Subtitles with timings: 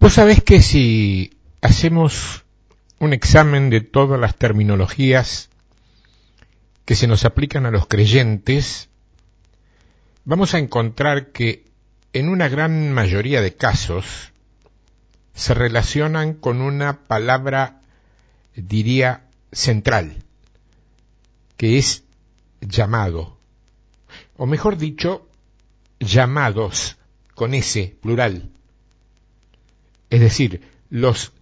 [0.00, 2.46] Vos sabés que si hacemos
[3.00, 5.50] un examen de todas las terminologías
[6.86, 8.88] que se nos aplican a los creyentes,
[10.24, 11.66] vamos a encontrar que
[12.14, 14.32] en una gran mayoría de casos
[15.34, 17.82] se relacionan con una palabra,
[18.56, 20.24] diría, central,
[21.58, 22.04] que es
[22.62, 23.36] llamado,
[24.38, 25.28] o mejor dicho,
[25.98, 26.96] llamados,
[27.34, 28.50] con ese plural.
[30.10, 31.32] Es decir, los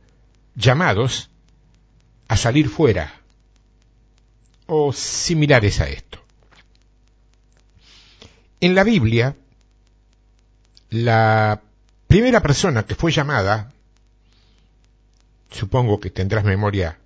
[0.54, 1.30] llamados
[2.28, 3.14] a salir fuera,
[4.66, 6.22] o similares a esto.
[8.60, 9.34] En la Biblia,
[10.90, 11.62] la
[12.06, 13.72] primera persona que fue llamada,
[15.50, 16.98] supongo que tendrás memoria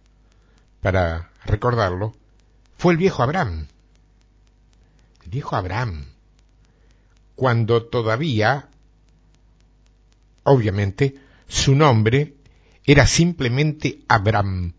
[0.81, 2.17] para recordarlo,
[2.77, 3.69] fue el viejo Abraham.
[5.23, 6.07] El viejo Abraham,
[7.37, 8.69] cuando todavía,
[10.43, 11.22] obviamente,
[11.53, 12.35] su nombre
[12.85, 14.73] era simplemente Abraham,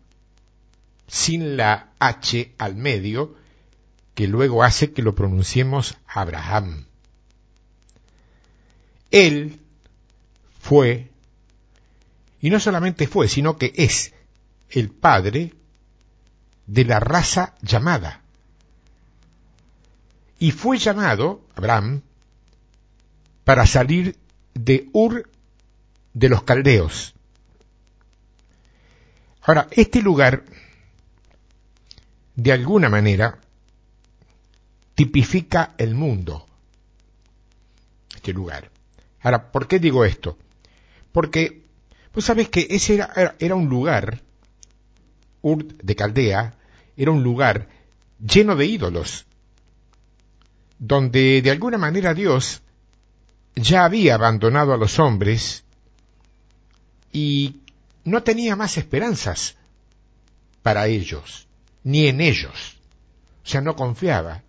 [1.06, 3.36] sin la H al medio,
[4.14, 6.86] que luego hace que lo pronunciemos Abraham.
[9.12, 9.60] Él
[10.58, 11.10] fue,
[12.40, 14.12] y no solamente fue, sino que es
[14.68, 15.54] el padre
[16.66, 18.20] de la raza llamada.
[20.40, 22.02] Y fue llamado, Abraham,
[23.44, 24.16] para salir
[24.54, 25.30] de Ur
[26.14, 27.14] de los caldeos.
[29.42, 30.44] Ahora, este lugar,
[32.34, 33.38] de alguna manera,
[34.94, 36.46] tipifica el mundo.
[38.14, 38.70] Este lugar.
[39.20, 40.38] Ahora, ¿por qué digo esto?
[41.12, 41.64] Porque,
[42.12, 44.22] pues sabes que ese era, era un lugar
[45.44, 46.54] Ur de Caldea
[46.96, 47.68] era un lugar
[48.18, 49.26] lleno de ídolos,
[50.78, 52.62] donde de alguna manera Dios
[53.54, 55.63] ya había abandonado a los hombres
[57.14, 57.60] y
[58.02, 59.54] no tenía más esperanzas
[60.62, 61.46] para ellos,
[61.84, 62.76] ni en ellos.
[63.44, 64.42] O sea, no confiaba.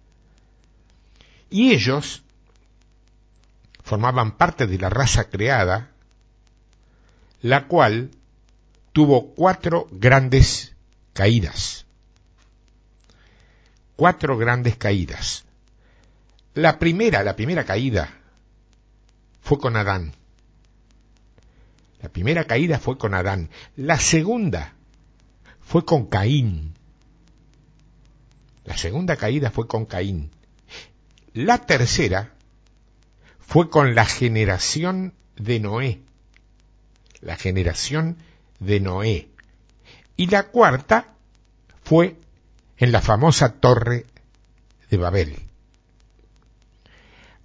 [1.52, 2.24] Y ellos
[3.84, 5.92] formaban parte de la raza creada,
[7.42, 8.10] la cual
[8.94, 10.74] tuvo cuatro grandes
[11.14, 11.86] caídas.
[13.96, 15.46] Cuatro grandes caídas.
[16.56, 18.10] La primera, la primera caída
[19.42, 20.16] fue con Adán.
[22.06, 23.50] La primera caída fue con Adán.
[23.76, 24.76] La segunda
[25.60, 26.76] fue con Caín.
[28.64, 30.30] La segunda caída fue con Caín.
[31.34, 32.32] La tercera
[33.40, 36.02] fue con la generación de Noé.
[37.22, 38.18] La generación
[38.60, 39.28] de Noé.
[40.16, 41.16] Y la cuarta
[41.84, 42.20] fue
[42.78, 44.06] en la famosa torre
[44.92, 45.40] de Babel.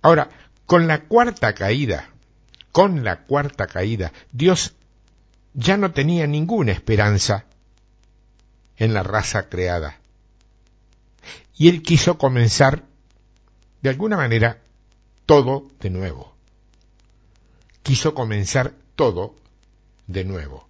[0.02, 0.28] Ahora,
[0.66, 2.09] con la cuarta caída,
[2.72, 4.74] con la cuarta caída, Dios
[5.54, 7.44] ya no tenía ninguna esperanza
[8.76, 9.98] en la raza creada.
[11.56, 12.84] Y él quiso comenzar,
[13.82, 14.62] de alguna manera,
[15.26, 16.34] todo de nuevo.
[17.82, 19.34] Quiso comenzar todo
[20.06, 20.66] de nuevo.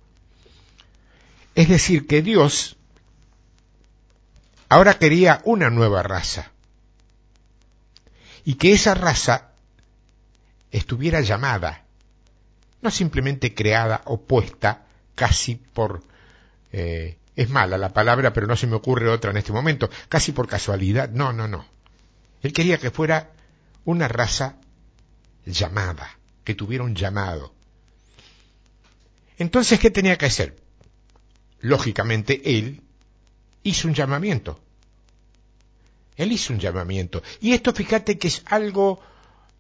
[1.55, 2.77] Es decir, que Dios
[4.69, 6.51] ahora quería una nueva raza.
[8.45, 9.51] Y que esa raza
[10.71, 11.85] estuviera llamada,
[12.83, 16.03] no simplemente creada o puesta casi por...
[16.73, 20.33] Eh, es mala la palabra, pero no se me ocurre otra en este momento, casi
[20.33, 21.11] por casualidad.
[21.11, 21.65] No, no, no.
[22.43, 23.31] Él quería que fuera
[23.85, 24.57] una raza
[25.47, 27.55] llamada, que tuviera un llamado.
[29.39, 30.57] Entonces, ¿qué tenía que hacer?
[31.61, 32.83] lógicamente él
[33.63, 34.61] hizo un llamamiento.
[36.17, 37.23] Él hizo un llamamiento.
[37.41, 39.01] Y esto fíjate que es algo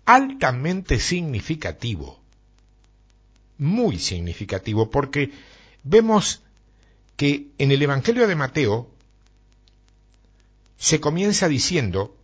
[0.05, 2.20] altamente significativo.
[3.61, 5.31] Muy significativo, porque
[5.85, 6.43] vemos
[7.17, 8.91] que en el Evangelio de Mateo
[10.79, 12.17] se comienza diciendo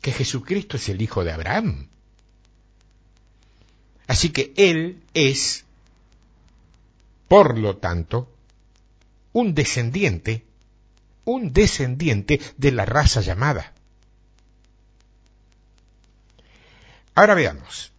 [0.00, 1.88] que Jesucristo es el Hijo de Abraham.
[4.06, 5.64] Así que Él es
[7.30, 8.28] por lo tanto,
[9.32, 10.44] un descendiente,
[11.24, 13.72] un descendiente de la raza llamada.
[17.14, 17.92] Ahora veamos.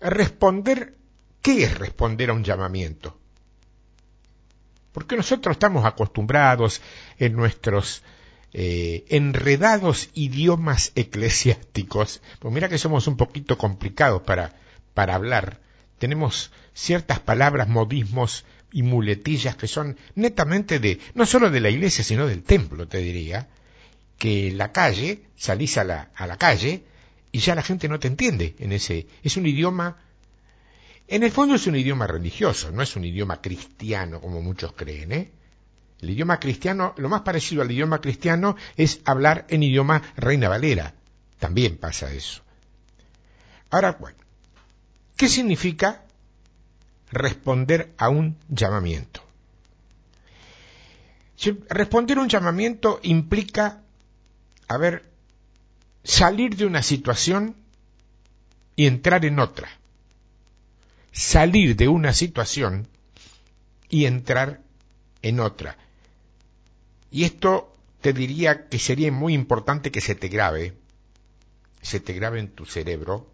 [0.00, 0.94] Responder,
[1.42, 3.18] ¿qué es responder a un llamamiento?
[4.92, 6.80] Porque nosotros estamos acostumbrados
[7.18, 8.02] en nuestros
[8.52, 14.54] eh, enredados idiomas eclesiásticos, pues mira que somos un poquito complicados para,
[14.94, 15.60] para hablar,
[15.98, 22.02] tenemos ciertas palabras, modismos y muletillas que son netamente de, no solo de la iglesia,
[22.02, 23.48] sino del templo, te diría,
[24.18, 26.84] que la calle, salís a la, a la calle
[27.32, 29.96] y ya la gente no te entiende en ese, es un idioma,
[31.06, 35.12] en el fondo es un idioma religioso, no es un idioma cristiano como muchos creen,
[35.12, 35.30] ¿eh?
[36.00, 40.94] El idioma cristiano, lo más parecido al idioma cristiano es hablar en idioma reina valera.
[41.38, 42.42] También pasa eso.
[43.70, 44.18] Ahora, bueno,
[45.16, 46.02] ¿qué significa
[47.10, 49.22] responder a un llamamiento?
[51.68, 53.82] Responder a un llamamiento implica,
[54.68, 55.09] a ver,
[56.04, 57.56] salir de una situación
[58.76, 59.68] y entrar en otra.
[61.12, 62.88] Salir de una situación
[63.88, 64.60] y entrar
[65.22, 65.76] en otra.
[67.10, 70.74] Y esto te diría que sería muy importante que se te grabe,
[71.82, 73.28] se te grabe en tu cerebro,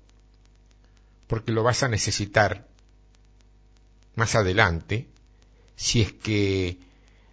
[1.27, 2.67] porque lo vas a necesitar
[4.15, 5.07] más adelante,
[5.77, 6.79] si es que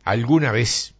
[0.03, 0.92] alguna vez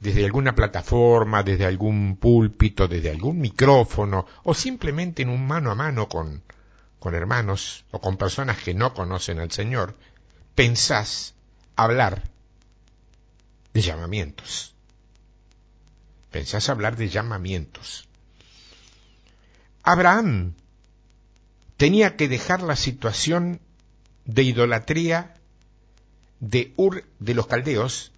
[0.00, 5.74] desde alguna plataforma, desde algún púlpito, desde algún micrófono, o simplemente en un mano a
[5.74, 6.42] mano con,
[6.98, 9.96] con hermanos o con personas que no conocen al Señor,
[10.54, 11.34] pensás
[11.76, 12.22] hablar
[13.74, 14.74] de llamamientos.
[16.30, 18.08] Pensás hablar de llamamientos.
[19.82, 20.54] Abraham
[21.76, 23.60] tenía que dejar la situación
[24.24, 25.34] de idolatría
[26.38, 28.12] de Ur de los Caldeos,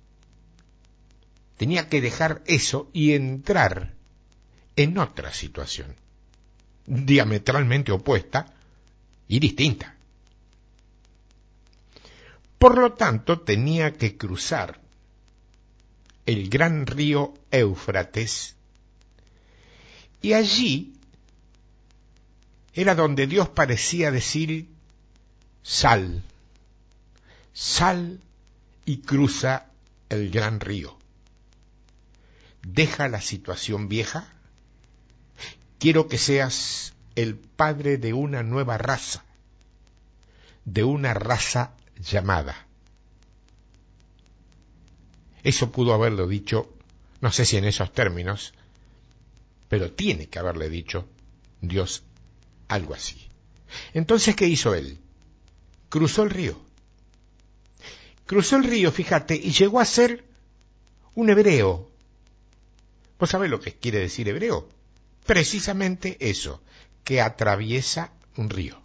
[1.56, 3.94] tenía que dejar eso y entrar
[4.76, 5.94] en otra situación,
[6.86, 8.54] diametralmente opuesta
[9.28, 9.96] y distinta.
[12.58, 14.80] Por lo tanto, tenía que cruzar
[16.26, 18.54] el gran río Éufrates,
[20.20, 20.94] y allí
[22.74, 24.68] era donde Dios parecía decir,
[25.62, 26.22] sal,
[27.52, 28.20] sal
[28.84, 29.66] y cruza
[30.08, 31.01] el gran río.
[32.62, 34.32] Deja la situación vieja.
[35.78, 39.24] Quiero que seas el padre de una nueva raza,
[40.64, 42.66] de una raza llamada
[45.42, 46.72] eso pudo haberlo dicho,
[47.20, 48.52] no sé si en esos términos,
[49.68, 51.06] pero tiene que haberle dicho
[51.60, 52.04] Dios
[52.68, 53.28] algo así.
[53.92, 54.98] Entonces, ¿qué hizo él?
[55.88, 56.60] Cruzó el río.
[58.26, 60.24] Cruzó el río, fíjate, y llegó a ser
[61.14, 61.90] un hebreo.
[63.22, 64.68] ¿Vos sabés lo que quiere decir hebreo?
[65.26, 66.60] Precisamente eso,
[67.04, 68.76] que atraviesa un río.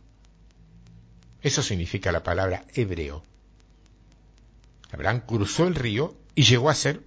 [1.42, 3.24] Eso significa la palabra hebreo.
[4.92, 7.02] Abraham cruzó el río y llegó a ser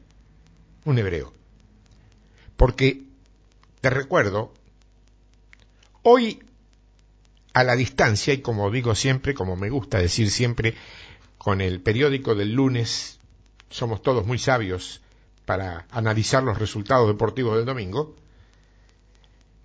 [0.85, 1.32] un hebreo.
[2.56, 3.05] Porque,
[3.81, 4.53] te recuerdo,
[6.03, 6.43] hoy
[7.53, 10.75] a la distancia, y como digo siempre, como me gusta decir siempre,
[11.38, 13.21] con el periódico del lunes,
[13.69, 15.00] somos todos muy sabios
[15.50, 18.14] para analizar los resultados deportivos del domingo,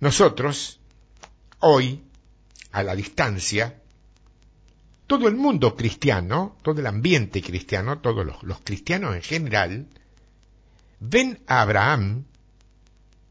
[0.00, 0.80] nosotros,
[1.60, 2.02] hoy,
[2.72, 3.80] a la distancia,
[5.06, 9.86] todo el mundo cristiano, todo el ambiente cristiano, todos los, cristianos en general,
[10.98, 12.24] ven a Abraham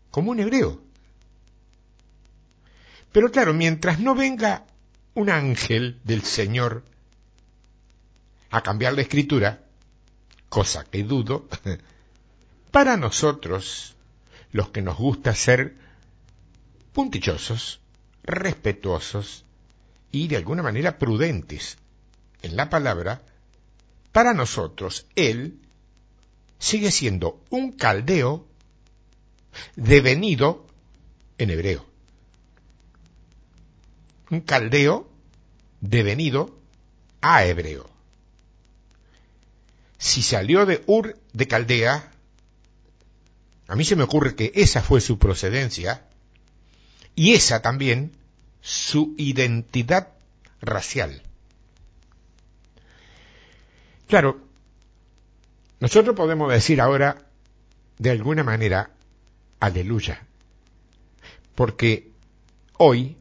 [0.10, 0.82] como un hebreo.
[3.12, 4.66] Pero claro, mientras no venga
[5.14, 6.86] un ángel del Señor
[8.50, 9.62] a cambiar la escritura,
[10.48, 11.50] cosa que dudo,
[12.76, 13.96] para nosotros,
[14.52, 15.78] los que nos gusta ser
[16.92, 17.80] puntillosos,
[18.22, 19.46] respetuosos,
[20.12, 21.78] y de alguna manera prudentes
[22.42, 23.22] en la palabra,
[24.12, 25.58] para nosotros Él
[26.60, 28.46] sigue siendo un caldeo
[29.78, 30.68] devenido
[31.38, 31.86] en hebreo.
[34.32, 35.10] Un caldeo
[35.80, 36.60] devenido
[37.22, 37.90] a hebreo.
[39.98, 42.12] Si salió de Ur de Caldea,
[43.68, 46.06] a mí se me ocurre que esa fue su procedencia,
[47.16, 48.12] y esa también
[48.62, 50.10] su identidad
[50.62, 51.22] racial.
[54.08, 54.42] Claro,
[55.80, 57.30] nosotros podemos decir ahora,
[57.98, 58.92] de alguna manera,
[59.60, 60.26] aleluya,
[61.56, 62.12] porque
[62.78, 63.18] hoy,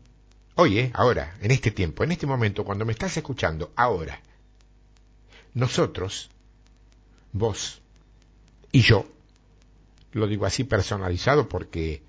[0.56, 4.20] hoy, eh, ahora, en este tiempo, en este momento, cuando me estás escuchando, ahora,
[5.54, 6.30] nosotros,
[7.32, 7.80] vos
[8.72, 9.06] y yo,
[10.14, 12.02] lo digo así personalizado porque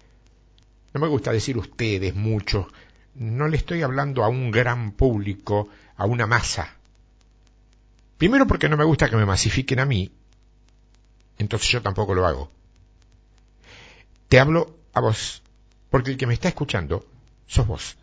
[0.93, 2.67] no me gusta decir ustedes mucho,
[3.15, 6.75] no le estoy hablando a un gran público, a una masa.
[8.17, 10.11] Primero porque no me gusta que me masifiquen a mí,
[11.37, 12.51] entonces yo tampoco lo hago.
[14.29, 15.41] Te hablo a vos,
[15.89, 17.05] porque el que me está escuchando
[17.47, 17.97] sos vos.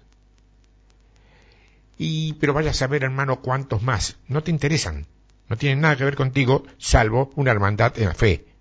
[1.98, 4.16] Y, pero vaya a saber, hermano, cuántos más.
[4.28, 5.06] No te interesan.
[5.48, 8.51] No tienen nada que ver contigo, salvo una hermandad en la fe.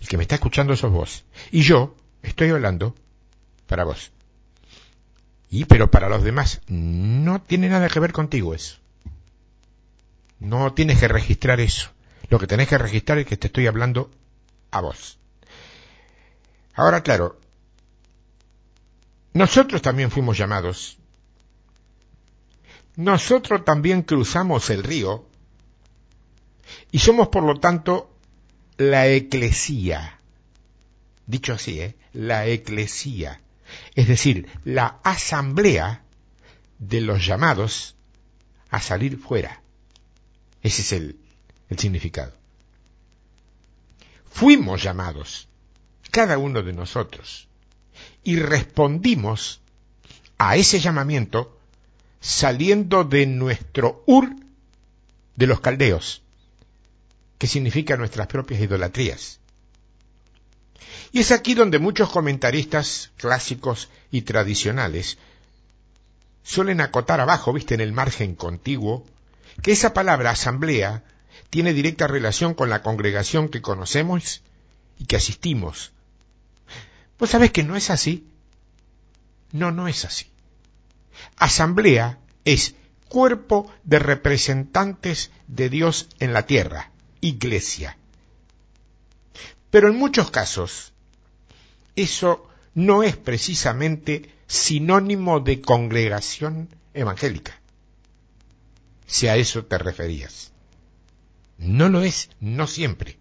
[0.00, 1.24] El que me está escuchando sos vos.
[1.50, 2.94] Y yo estoy hablando
[3.66, 4.10] para vos.
[5.50, 8.76] Y pero para los demás no tiene nada que ver contigo eso.
[10.38, 11.90] No tienes que registrar eso.
[12.28, 14.10] Lo que tenés que registrar es que te estoy hablando
[14.70, 15.18] a vos.
[16.74, 17.38] Ahora, claro,
[19.32, 20.98] nosotros también fuimos llamados.
[22.96, 25.26] Nosotros también cruzamos el río
[26.90, 28.09] y somos por lo tanto
[28.80, 30.18] la eclesía.
[31.26, 31.96] Dicho así, ¿eh?
[32.14, 33.42] La eclesía.
[33.94, 36.02] Es decir, la asamblea
[36.78, 37.94] de los llamados
[38.70, 39.60] a salir fuera.
[40.62, 41.18] Ese es el,
[41.68, 42.32] el significado.
[44.30, 45.46] Fuimos llamados,
[46.10, 47.48] cada uno de nosotros,
[48.24, 49.60] y respondimos
[50.38, 51.60] a ese llamamiento
[52.20, 54.34] saliendo de nuestro Ur
[55.36, 56.22] de los caldeos,
[57.40, 59.40] que significa nuestras propias idolatrías.
[61.10, 65.16] Y es aquí donde muchos comentaristas clásicos y tradicionales
[66.42, 69.06] suelen acotar abajo, viste, en el margen contiguo,
[69.62, 71.02] que esa palabra asamblea
[71.48, 74.42] tiene directa relación con la congregación que conocemos
[74.98, 75.92] y que asistimos.
[77.18, 78.28] ¿Vos sabés que no es así?
[79.50, 80.26] No, no es así.
[81.38, 82.74] Asamblea es
[83.08, 86.90] cuerpo de representantes de Dios en la tierra,
[87.20, 87.96] iglesia.
[89.70, 90.92] Pero en muchos casos,
[91.96, 97.60] eso no es precisamente sinónimo de congregación evangélica
[99.10, 100.52] si a eso te referías.
[101.58, 103.18] No lo es, no siempre.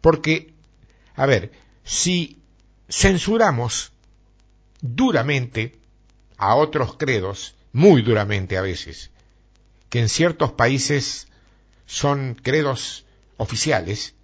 [0.00, 0.54] Porque,
[1.14, 1.52] a ver,
[1.84, 2.38] si
[2.88, 3.92] censuramos
[4.80, 5.78] duramente
[6.38, 9.10] a otros credos, muy duramente a veces,
[9.90, 11.28] que en ciertos países
[11.86, 13.04] son credos
[13.36, 14.14] oficiales,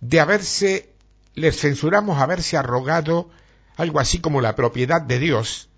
[0.00, 0.92] de haberse,
[1.34, 3.30] les censuramos haberse arrogado
[3.76, 5.68] algo así como la propiedad de Dios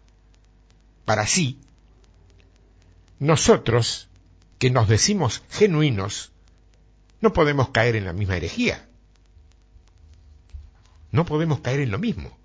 [1.05, 1.61] para sí,
[3.19, 4.09] nosotros,
[4.59, 6.33] que nos decimos genuinos,
[7.21, 8.87] no podemos caer en la misma herejía.
[11.11, 12.37] No podemos caer en lo mismo.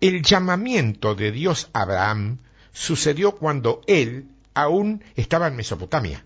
[0.00, 2.38] El llamamiento de Dios a Abraham
[2.72, 6.24] sucedió cuando él aún estaba en Mesopotamia.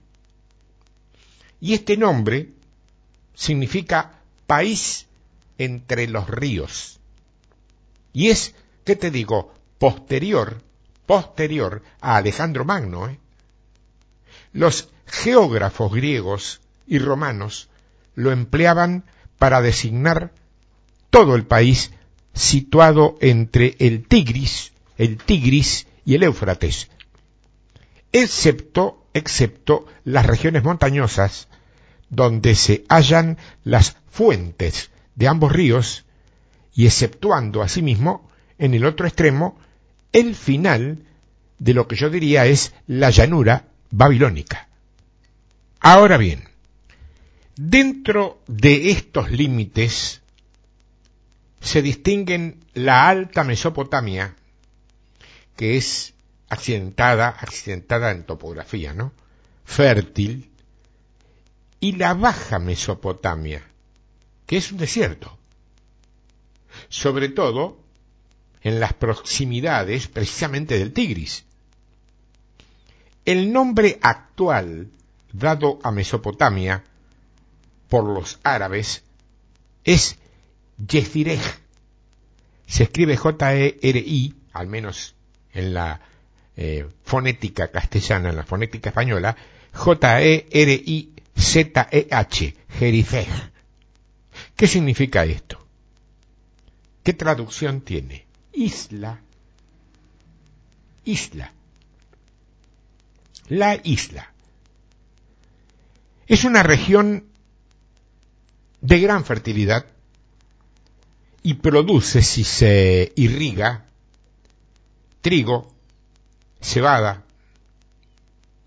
[1.63, 2.49] Y este nombre
[3.35, 5.07] significa país
[5.59, 6.99] entre los ríos.
[8.13, 10.61] Y es, ¿qué te digo?, posterior,
[11.07, 13.21] posterior a Alejandro Magno, ¿eh?
[14.53, 17.69] Los geógrafos griegos y romanos
[18.17, 19.05] lo empleaban
[19.39, 20.33] para designar
[21.11, 21.93] todo el país
[22.35, 26.91] situado entre el Tigris, el Tigris y el Éufrates,
[28.11, 31.47] excepto, excepto las regiones montañosas
[32.13, 36.05] donde se hallan las fuentes de ambos ríos
[36.75, 39.59] y exceptuando asimismo en el otro extremo
[40.13, 41.07] el final
[41.59, 44.69] de lo que yo diría es la llanura babilónica.
[45.81, 46.45] Ahora bien,
[47.57, 50.21] dentro de estos límites
[51.61, 54.37] se distinguen la alta Mesopotamia,
[55.57, 56.13] que es
[56.51, 59.13] accidentada, accidentada en topografía, ¿no?
[59.65, 60.52] Fértil,
[61.83, 63.61] y la baja Mesopotamia,
[64.47, 65.37] que es un desierto.
[66.89, 67.77] Sobre todo
[68.63, 71.45] en las proximidades precisamente del Tigris.
[73.25, 74.91] El nombre actual
[75.33, 76.85] dado a Mesopotamia
[77.89, 79.03] por los árabes
[79.83, 80.19] es
[80.79, 81.43] Yezirej.
[82.65, 85.17] Se escribe J-E-R-I, al menos
[85.53, 86.01] en la
[86.57, 89.37] eh, fonética castellana, en la fonética española,
[92.79, 93.29] Jerifej.
[94.57, 95.67] ¿Qué significa esto?
[97.03, 98.27] ¿Qué traducción tiene?
[98.53, 99.21] Isla.
[101.05, 101.53] Isla
[103.53, 104.33] la isla.
[106.27, 107.27] Es una región
[108.81, 109.85] de gran fertilidad
[111.43, 113.85] y produce, si se irriga,
[115.21, 115.71] trigo,
[116.63, 117.25] cebada,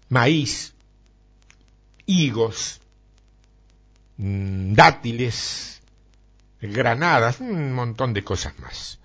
[0.09, 0.74] maíz,
[2.05, 2.81] higos,
[4.17, 5.81] mm, dátiles,
[6.61, 8.99] granadas, un montón de cosas más.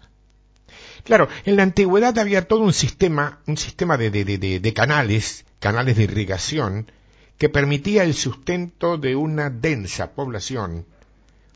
[1.05, 5.45] Claro, en la antigüedad había todo un sistema, un sistema de, de, de, de canales,
[5.59, 6.93] canales de irrigación,
[7.39, 10.85] que permitía el sustento de una densa población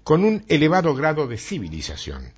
[0.03, 2.33] con un elevado grado de civilización.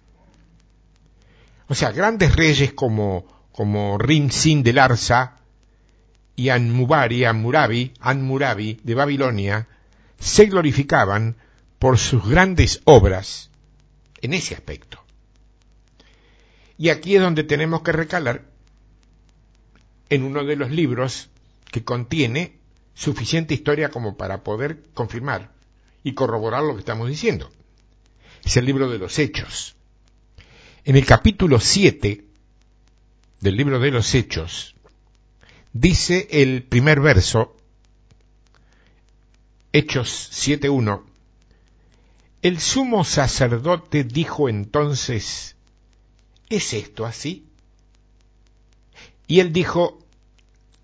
[1.68, 5.38] O sea, grandes reyes como, como Rin Sin de Larsa
[6.37, 9.69] y Anmubari, Anmurabi, Anmurabi de Babilonia
[10.19, 11.37] se glorificaban
[11.78, 13.50] por sus grandes obras
[14.21, 15.02] en ese aspecto.
[16.78, 18.45] Y aquí es donde tenemos que recalar
[20.11, 21.31] en uno de los libros
[21.73, 22.59] que contiene
[22.95, 25.50] suficiente historia como para poder confirmar
[26.05, 27.50] y corroborar lo que estamos diciendo.
[28.45, 29.75] Es el libro de los Hechos.
[30.85, 32.25] En el capítulo 7
[33.40, 34.75] del libro de los Hechos,
[35.80, 37.56] dice el primer verso,
[39.73, 41.02] Hechos 7.1,
[42.42, 45.56] el sumo sacerdote dijo entonces,
[46.49, 47.47] ¿es esto así?
[49.26, 49.99] Y él dijo,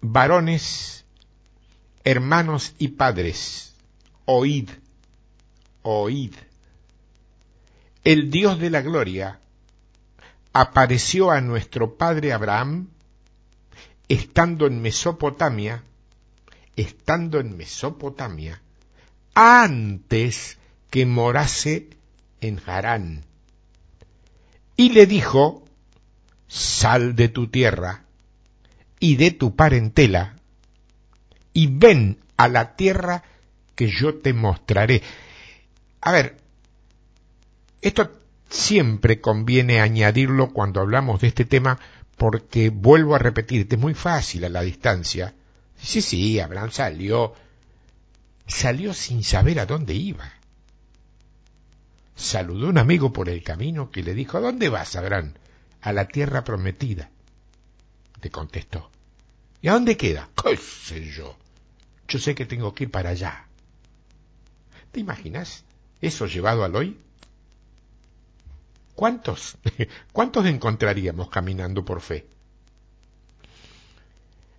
[0.00, 1.04] varones,
[2.04, 3.74] hermanos y padres,
[4.24, 4.68] oíd,
[5.82, 6.34] oíd.
[8.04, 9.40] El Dios de la gloria
[10.52, 12.88] apareció a nuestro padre Abraham
[14.12, 15.84] estando en Mesopotamia,
[16.76, 18.60] estando en Mesopotamia,
[19.32, 20.58] antes
[20.90, 21.88] que morase
[22.42, 23.24] en Harán
[24.76, 25.64] y le dijo,
[26.46, 28.04] sal de tu tierra
[29.00, 30.36] y de tu parentela,
[31.54, 33.22] y ven a la tierra
[33.74, 35.02] que yo te mostraré.
[36.02, 36.36] A ver,
[37.80, 38.12] esto
[38.50, 41.78] siempre conviene añadirlo cuando hablamos de este tema,
[42.22, 45.34] porque vuelvo a repetirte, es muy fácil a la distancia.
[45.76, 47.34] Sí, sí, Abraham salió,
[48.46, 50.32] salió sin saber a dónde iba
[52.22, 55.34] saludó un amigo por el camino que le dijo, ¿a dónde vas, Abraham?
[55.80, 57.10] A la tierra prometida.
[58.22, 58.90] Le contestó.
[59.60, 60.28] ¿Y a dónde queda?
[60.40, 61.36] ¿Qué sé yo?
[62.06, 63.46] Yo sé que tengo que ir para allá.
[64.92, 65.64] ¿Te imaginas
[66.00, 66.96] eso llevado al hoy?
[68.94, 69.56] ¿Cuántos?
[70.12, 72.26] ¿Cuántos encontraríamos caminando por fe?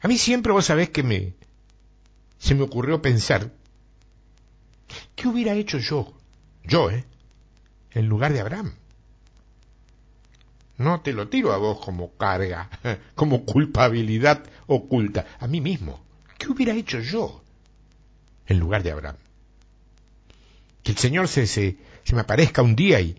[0.01, 1.33] A mí siempre vos sabés que me
[2.37, 3.51] se me ocurrió pensar
[5.15, 6.13] ¿qué hubiera hecho yo?
[6.65, 7.05] Yo, ¿eh?
[7.91, 8.73] en lugar de Abraham.
[10.77, 12.69] No te lo tiro a vos como carga,
[13.15, 16.03] como culpabilidad oculta, a mí mismo.
[16.37, 17.43] ¿Qué hubiera hecho yo
[18.47, 19.17] en lugar de Abraham?
[20.81, 21.77] Que el Señor se, se,
[22.11, 23.17] me aparezca un día y,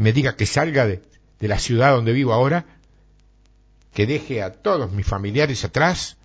[0.00, 1.02] me diga que salga de,
[1.40, 2.64] de la ciudad donde vivo ahora,
[3.92, 6.16] que deje a todos mis familiares atrás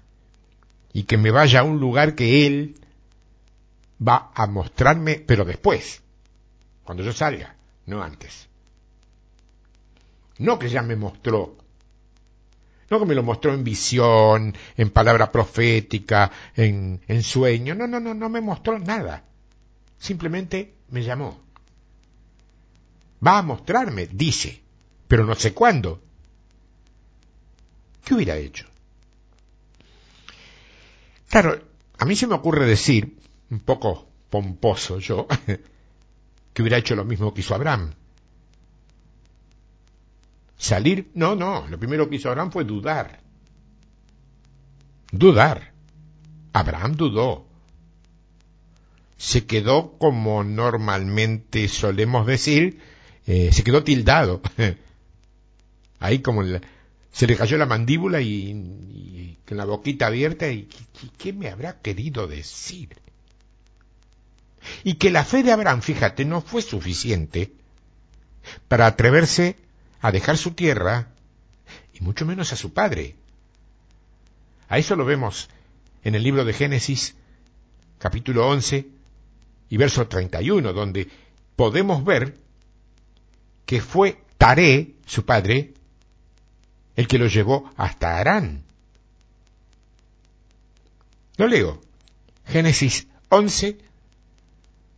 [0.94, 2.76] y que me vaya a un lugar que Él
[4.00, 6.02] va a mostrarme, pero después,
[6.86, 8.48] cuando yo salga, no antes.
[10.38, 11.58] No que ya me mostró,
[12.90, 18.00] no que me lo mostró en visión, en palabra profética, en, en sueño, no, no,
[18.00, 19.26] no, no me mostró nada.
[20.00, 21.45] Simplemente me llamó.
[23.26, 24.62] Va a mostrarme, dice,
[25.08, 26.02] pero no sé cuándo.
[28.04, 28.66] ¿Qué hubiera hecho?
[31.30, 31.60] Claro,
[31.98, 33.18] a mí se me ocurre decir,
[33.50, 35.28] un poco pomposo yo,
[36.54, 37.94] que hubiera hecho lo mismo que hizo Abraham.
[40.58, 43.20] Salir, no, no, lo primero que hizo Abraham fue dudar.
[45.12, 45.74] Dudar.
[46.54, 47.46] Abraham dudó.
[49.18, 52.80] Se quedó como normalmente solemos decir,
[53.26, 54.42] eh, se quedó tildado.
[56.00, 56.44] Ahí como
[57.12, 60.68] se le cayó la mandíbula y, con la boquita abierta y
[61.18, 62.90] ¿qué me habrá querido decir?
[64.84, 67.52] y que la fe de Abraham, fíjate, no fue suficiente
[68.68, 69.56] para atreverse
[70.02, 71.10] a dejar su tierra
[71.94, 73.16] y mucho menos a su padre.
[74.68, 75.50] A eso lo vemos
[76.04, 77.16] en el libro de Génesis,
[78.00, 78.88] capítulo 11
[79.70, 81.10] y verso 31, donde
[81.56, 82.38] podemos ver
[83.66, 85.74] que fue Taré, su padre,
[86.96, 88.64] el que lo llevó hasta Arán.
[91.38, 91.82] Lo leo.
[92.46, 93.78] Génesis 11,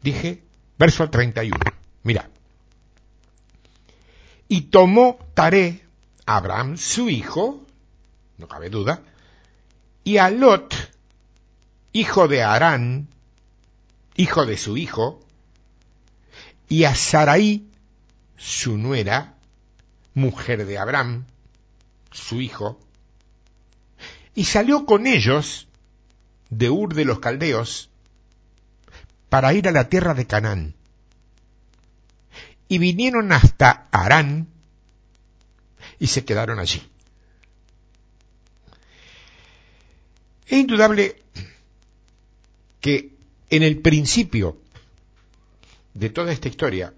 [0.02, 0.42] Dije,
[0.78, 1.58] verso 31.
[2.04, 2.30] Mira.
[4.48, 5.84] Y tomó Taré,
[6.26, 7.66] Abraham, su hijo,
[8.38, 9.02] no cabe duda,
[10.04, 10.74] y a Lot,
[11.92, 13.10] hijo de Arán,
[14.16, 15.20] hijo de su hijo,
[16.70, 17.67] y a Sarai,
[18.38, 19.36] su nuera,
[20.14, 21.26] mujer de Abraham,
[22.12, 22.80] su hijo,
[24.36, 25.68] y salió con ellos
[26.50, 27.90] de Ur de los Caldeos,
[29.30, 30.74] para ir a la tierra de Canaán.
[32.70, 34.48] Y vinieron hasta Arán,
[36.00, 36.82] y se quedaron allí.
[40.46, 41.22] Es indudable
[42.80, 43.14] que
[43.50, 44.58] en el principio
[45.94, 46.94] de toda esta historia,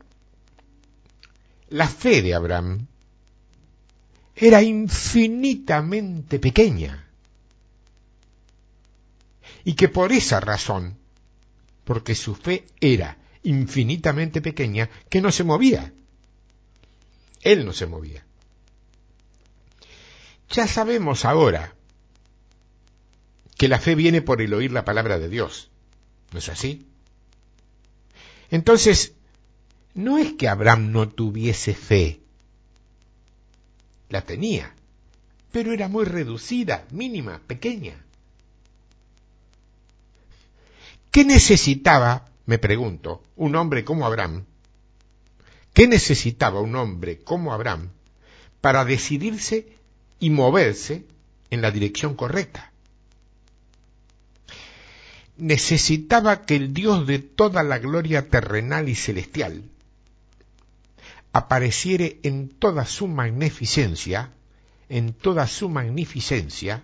[1.69, 2.88] la fe de Abraham
[4.36, 7.05] era infinitamente pequeña.
[9.63, 10.97] Y que por esa razón,
[11.84, 15.93] porque su fe era infinitamente pequeña, que no se movía.
[17.41, 18.25] Él no se movía.
[20.49, 21.75] Ya sabemos ahora
[23.58, 25.69] que la fe viene por el oír la palabra de Dios.
[26.32, 26.88] ¿No es así?
[28.49, 29.13] Entonces,
[29.93, 32.19] no es que Abraham no tuviese fe.
[34.10, 34.73] La tenía,
[35.52, 37.95] pero era muy reducida, mínima, pequeña.
[41.12, 44.45] ¿Qué necesitaba, me pregunto, un hombre como Abraham?
[45.73, 47.89] ¿Qué necesitaba un hombre como Abraham
[48.62, 49.67] para decidirse
[50.19, 51.06] y moverse
[51.49, 52.69] en la dirección correcta?
[55.39, 59.63] necesitaba que el Dios de toda la gloria terrenal y celestial
[61.32, 64.32] apareciere en toda su magnificencia,
[64.89, 66.84] en toda su magnificencia,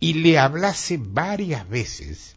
[0.00, 2.36] y le hablase varias veces,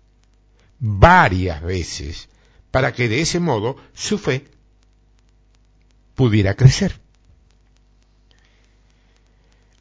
[0.80, 2.30] varias veces,
[2.71, 4.47] para que de ese modo su fe
[6.15, 6.99] pudiera crecer.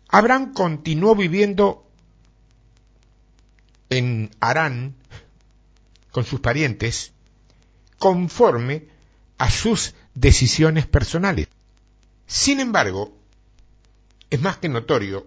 [0.08, 1.86] Abraham continuó viviendo
[3.90, 4.96] en Arán
[6.10, 7.12] con sus parientes
[7.98, 8.88] conforme
[9.38, 11.48] a sus decisiones personales.
[12.26, 13.16] Sin embargo,
[14.30, 15.26] es más que notorio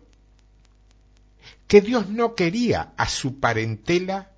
[1.67, 4.29] que Dios no quería a su parentela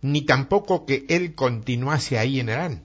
[0.00, 2.82] ni tampoco que él continuase ahí en Arán.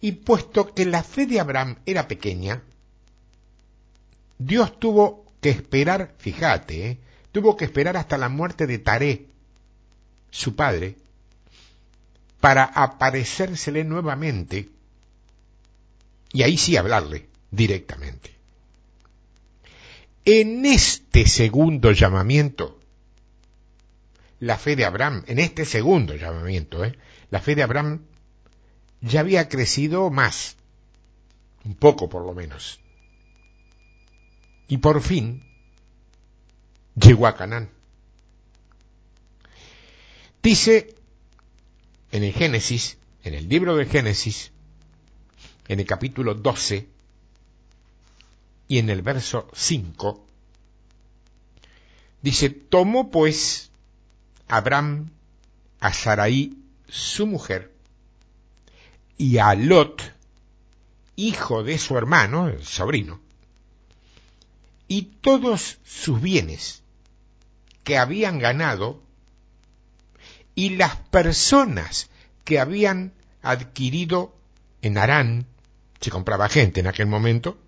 [0.00, 2.62] Y puesto que la fe de Abraham era pequeña,
[4.38, 6.98] Dios tuvo que esperar, fíjate, ¿eh?
[7.30, 9.26] tuvo que esperar hasta la muerte de Taré,
[10.30, 10.96] su padre,
[12.42, 14.68] para aparecérsele nuevamente
[16.32, 18.34] y ahí sí hablarle directamente.
[20.24, 22.80] En este segundo llamamiento,
[24.40, 26.98] la fe de Abraham, en este segundo llamamiento, ¿eh?
[27.30, 28.00] la fe de Abraham
[29.00, 30.56] ya había crecido más,
[31.64, 32.80] un poco por lo menos.
[34.66, 35.44] Y por fin
[36.96, 37.70] llegó a Canaán.
[40.42, 40.96] Dice
[42.12, 44.52] en el Génesis, en el libro de Génesis,
[45.66, 46.86] en el capítulo 12
[48.68, 50.24] y en el verso 5,
[52.20, 53.70] dice, tomó pues
[54.46, 55.10] Abraham
[55.80, 56.54] a Sarai,
[56.86, 57.72] su mujer,
[59.16, 60.02] y a Lot,
[61.16, 63.20] hijo de su hermano, el sobrino,
[64.86, 66.82] y todos sus bienes
[67.84, 69.00] que habían ganado
[70.54, 72.10] y las personas
[72.44, 73.12] que habían
[73.42, 74.36] adquirido
[74.82, 75.46] en Arán,
[76.00, 77.58] se compraba gente en aquel momento,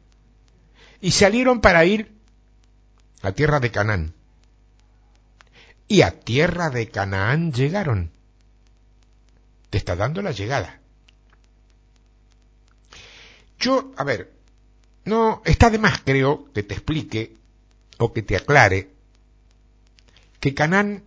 [1.01, 2.12] y salieron para ir
[3.23, 4.14] a tierra de Canaán.
[5.87, 8.11] Y a tierra de Canaán llegaron.
[9.70, 10.81] Te está dando la llegada.
[13.59, 14.33] Yo, a ver,
[15.05, 17.37] no, está de más creo que te explique
[17.99, 18.90] o que te aclare
[20.40, 21.05] que Canaán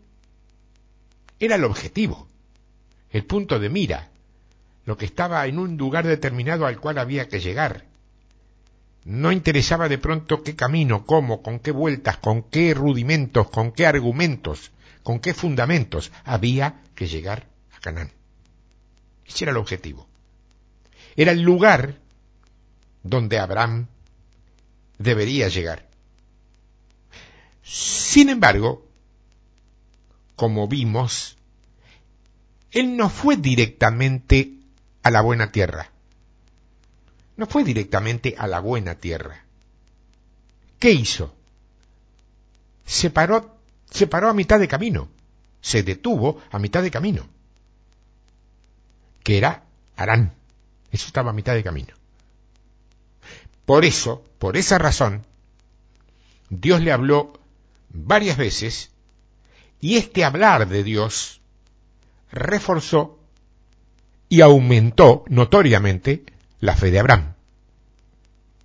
[1.39, 2.27] era el objetivo,
[3.11, 4.09] el punto de mira,
[4.85, 7.85] lo que estaba en un lugar determinado al cual había que llegar.
[9.03, 13.85] No interesaba de pronto qué camino, cómo, con qué vueltas, con qué rudimentos, con qué
[13.85, 14.71] argumentos,
[15.03, 18.11] con qué fundamentos había que llegar a Canaán.
[19.25, 20.07] Ese era el objetivo.
[21.15, 21.95] Era el lugar
[23.03, 23.87] donde Abraham
[24.97, 25.87] debería llegar.
[27.63, 28.86] Sin embargo,
[30.37, 31.35] como vimos,
[32.71, 34.53] él no fue directamente
[35.01, 35.89] a la buena tierra.
[37.35, 39.43] No fue directamente a la buena tierra.
[40.79, 41.33] ¿Qué hizo?
[42.85, 43.57] Se paró,
[43.89, 45.09] se paró a mitad de camino.
[45.59, 47.27] Se detuvo a mitad de camino.
[49.23, 49.63] Que era
[49.95, 50.33] Arán.
[50.91, 51.95] Eso estaba a mitad de camino.
[53.65, 55.25] Por eso, por esa razón,
[56.49, 57.33] Dios le habló
[57.89, 58.91] varias veces
[59.79, 61.41] y este hablar de Dios
[62.31, 63.19] reforzó
[64.29, 66.23] y aumentó notoriamente
[66.59, 67.33] la fe de Abraham.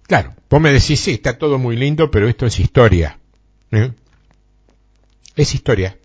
[0.03, 3.19] Claro, vos me decís, sí, está todo muy lindo, pero esto es historia.
[3.71, 3.93] ¿eh?
[5.37, 5.97] Es historia.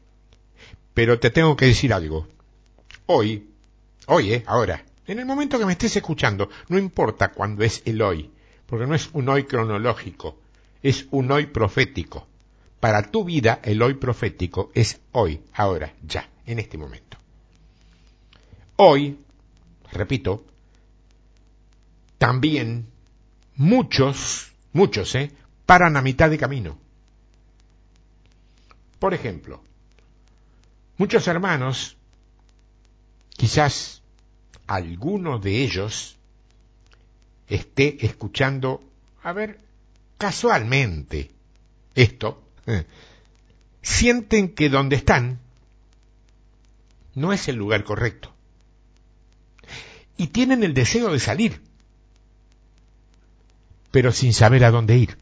[0.94, 2.28] Pero te tengo que decir algo.
[3.08, 3.50] Hoy,
[4.08, 8.02] hoy, eh, ahora, en el momento que me estés escuchando, no importa cuándo es el
[8.02, 8.30] hoy,
[8.66, 10.38] porque no es un hoy cronológico,
[10.84, 12.27] es un hoy profético.
[12.80, 17.18] Para tu vida el hoy profético es hoy, ahora, ya, en este momento.
[18.76, 19.20] Hoy,
[19.92, 20.46] repito,
[22.18, 22.88] también
[23.56, 25.32] muchos, muchos, ¿eh?
[25.66, 26.78] paran a mitad de camino.
[29.00, 29.62] Por ejemplo,
[30.98, 31.98] muchos hermanos,
[33.36, 34.02] quizás
[34.68, 36.18] alguno de ellos
[37.48, 38.84] esté escuchando,
[39.24, 39.60] a ver,
[40.18, 41.32] casualmente
[41.96, 42.86] esto, eh,
[43.82, 45.40] sienten que donde están
[47.16, 48.32] no es el lugar correcto.
[50.18, 51.62] Y tienen el deseo de salir,
[53.92, 55.18] pero sin saber a dónde ir.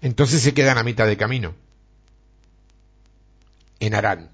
[0.00, 1.54] Entonces se quedan a mitad de camino.
[3.80, 4.30] En Arán.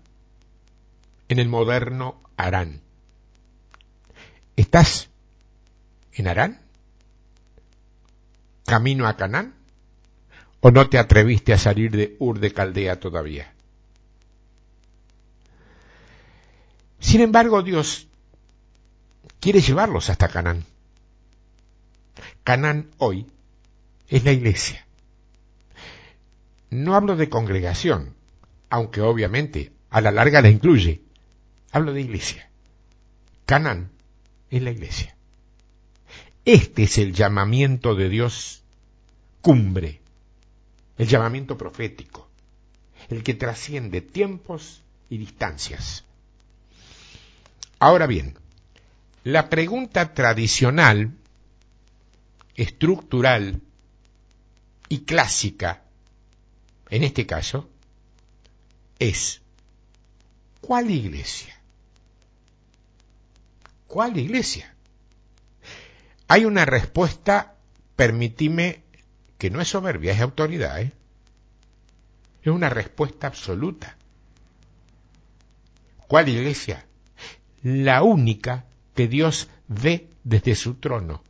[1.28, 2.80] En el moderno Arán.
[4.56, 5.08] ¿Estás
[6.12, 6.60] en Arán?
[8.66, 9.54] ¿Camino a Canaán?
[10.66, 13.52] ¿O no te atreviste a salir de Ur de Caldea todavía?
[16.98, 18.06] Sin embargo, Dios
[19.40, 20.64] quiere llevarlos hasta Canaán.
[22.44, 23.26] Canaán hoy
[24.08, 24.86] es la iglesia.
[26.70, 28.14] No hablo de congregación,
[28.70, 31.02] aunque obviamente a la larga la incluye.
[31.72, 32.48] Hablo de iglesia.
[33.44, 33.90] Canaán
[34.48, 35.14] es la iglesia.
[36.46, 38.62] Este es el llamamiento de Dios
[39.42, 40.00] cumbre,
[40.98, 42.28] el llamamiento profético,
[43.08, 46.04] el que trasciende tiempos y distancias.
[47.78, 48.38] Ahora bien,
[49.24, 51.12] la pregunta tradicional,
[52.56, 53.60] estructural
[54.88, 55.84] y clásica
[56.94, 57.68] en este caso,
[59.00, 59.42] es
[60.60, 61.60] ¿cuál iglesia?
[63.88, 64.72] ¿Cuál iglesia?
[66.28, 67.56] Hay una respuesta,
[67.96, 68.83] permitime,
[69.44, 70.90] que no es soberbia, es autoridad, ¿eh?
[72.40, 73.94] Es una respuesta absoluta.
[76.08, 76.86] ¿Cuál iglesia?
[77.62, 81.22] La única que Dios ve desde su trono.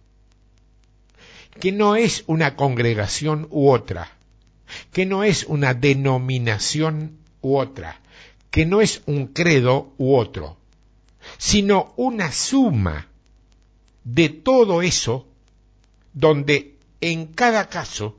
[1.59, 4.13] Que no es una congregación u otra,
[4.93, 7.99] que no es una denominación u otra,
[8.53, 10.57] que no es un credo u otro,
[11.37, 13.09] sino una suma
[14.05, 15.27] de todo eso
[16.13, 16.74] donde
[17.13, 18.19] en cada caso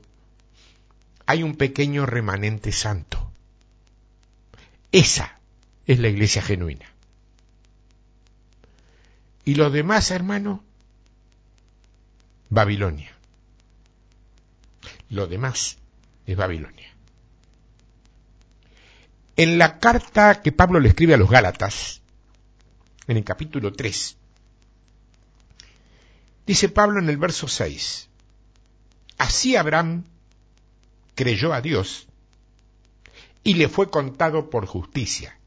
[1.26, 3.32] hay un pequeño remanente santo.
[4.92, 5.40] Esa
[5.86, 6.86] es la iglesia genuina.
[9.44, 10.62] Y lo demás, hermano,
[12.48, 13.12] Babilonia.
[15.10, 15.78] Lo demás
[16.24, 16.94] es Babilonia.
[19.34, 22.02] En la carta que Pablo le escribe a los Gálatas,
[23.08, 24.16] en el capítulo 3,
[26.46, 28.10] dice Pablo en el verso 6,
[29.18, 30.04] así Abraham
[31.14, 32.06] creyó a Dios
[33.42, 35.38] y le fue contado por justicia.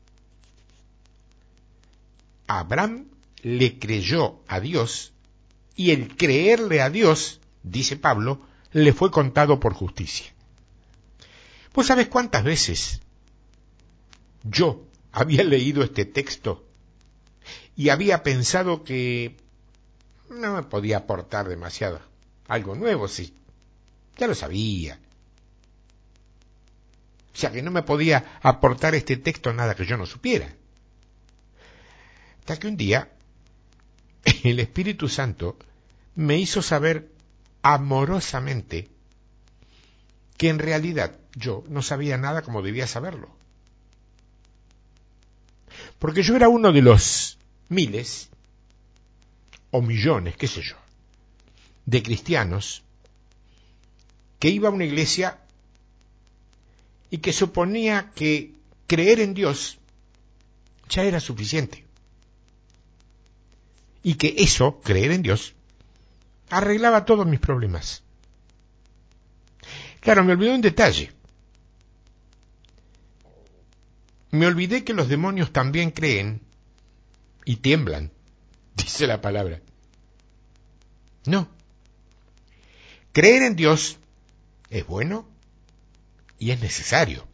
[2.47, 3.05] Abraham
[3.41, 5.13] le creyó a Dios
[5.75, 10.27] y el creerle a Dios, dice Pablo, le fue contado por justicia.
[11.73, 13.01] ¿Vos sabés cuántas veces
[14.43, 16.65] yo había leído este texto
[17.75, 19.37] y había pensado que
[20.29, 22.01] no me podía aportar demasiado?
[22.47, 23.33] Algo nuevo, sí.
[24.19, 24.99] Ya lo sabía.
[27.33, 30.53] O sea que no me podía aportar este texto nada que yo no supiera.
[32.39, 33.09] Hasta que un día
[34.43, 35.57] el Espíritu Santo
[36.15, 37.09] me hizo saber
[37.61, 38.89] amorosamente
[40.35, 43.29] que en realidad yo no sabía nada como debía saberlo.
[45.97, 47.37] Porque yo era uno de los
[47.69, 48.29] miles
[49.71, 50.75] o millones, qué sé yo,
[51.85, 52.83] de cristianos
[54.39, 55.37] que iba a una iglesia
[57.11, 58.53] y que suponía que
[58.87, 59.77] creer en Dios
[60.89, 61.85] ya era suficiente.
[64.01, 65.53] Y que eso, creer en Dios,
[66.49, 68.01] arreglaba todos mis problemas.
[69.99, 71.11] Claro, me olvidé un detalle.
[74.31, 76.41] Me olvidé que los demonios también creen
[77.45, 78.11] y tiemblan,
[78.75, 79.59] dice la palabra.
[81.25, 81.49] No.
[83.11, 83.97] Creer en Dios
[84.69, 85.27] es bueno
[86.37, 87.27] y es necesario.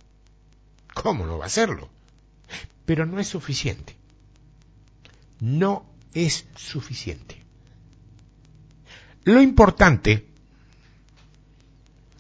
[0.94, 1.90] ¿Cómo no va a serlo?
[2.86, 3.96] Pero no es suficiente.
[5.40, 7.44] No es suficiente.
[9.24, 10.26] Lo importante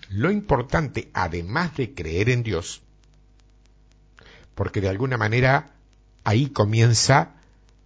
[0.09, 2.81] lo importante, además de creer en Dios,
[4.53, 5.71] porque de alguna manera
[6.23, 7.35] ahí comienza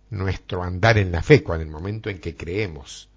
[0.10, 3.10] nuestro andar en la fe, cuando el momento en que creemos.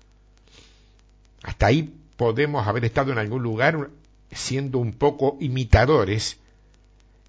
[1.43, 3.91] Hasta ahí podemos haber estado en algún lugar
[4.33, 6.39] siendo un poco imitadores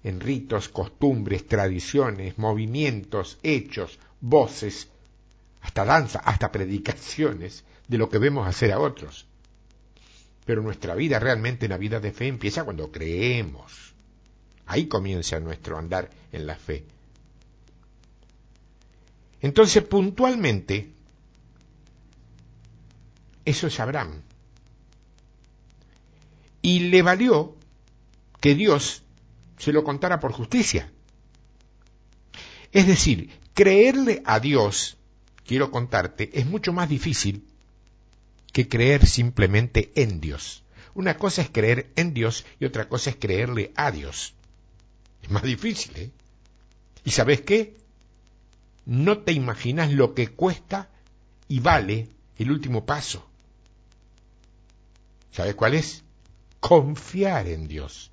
[0.02, 4.88] en ritos, costumbres, tradiciones, movimientos, hechos, voces,
[5.62, 9.26] hasta danza, hasta predicaciones de lo que vemos hacer a otros.
[10.44, 13.94] Pero nuestra vida realmente, la vida de fe, empieza cuando creemos.
[14.66, 16.84] Ahí comienza nuestro andar en la fe.
[19.40, 20.90] Entonces, puntualmente,
[23.44, 24.22] eso es Abraham.
[26.64, 27.54] Y le valió
[28.40, 29.02] que Dios
[29.58, 30.90] se lo contara por justicia.
[32.72, 34.96] Es decir, creerle a Dios,
[35.44, 37.44] quiero contarte, es mucho más difícil
[38.50, 40.64] que creer simplemente en Dios.
[40.94, 44.32] Una cosa es creer en Dios y otra cosa es creerle a Dios.
[45.22, 46.10] Es más difícil, ¿eh?
[47.04, 47.76] ¿Y sabes qué?
[48.86, 50.88] No te imaginas lo que cuesta
[51.46, 53.28] y vale el último paso.
[55.30, 56.04] ¿Sabes cuál es?
[56.66, 58.10] Confiar en Dios.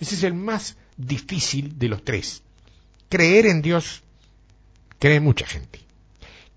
[0.00, 2.42] Ese es el más difícil de los tres.
[3.08, 4.02] Creer en Dios,
[4.98, 5.78] cree mucha gente.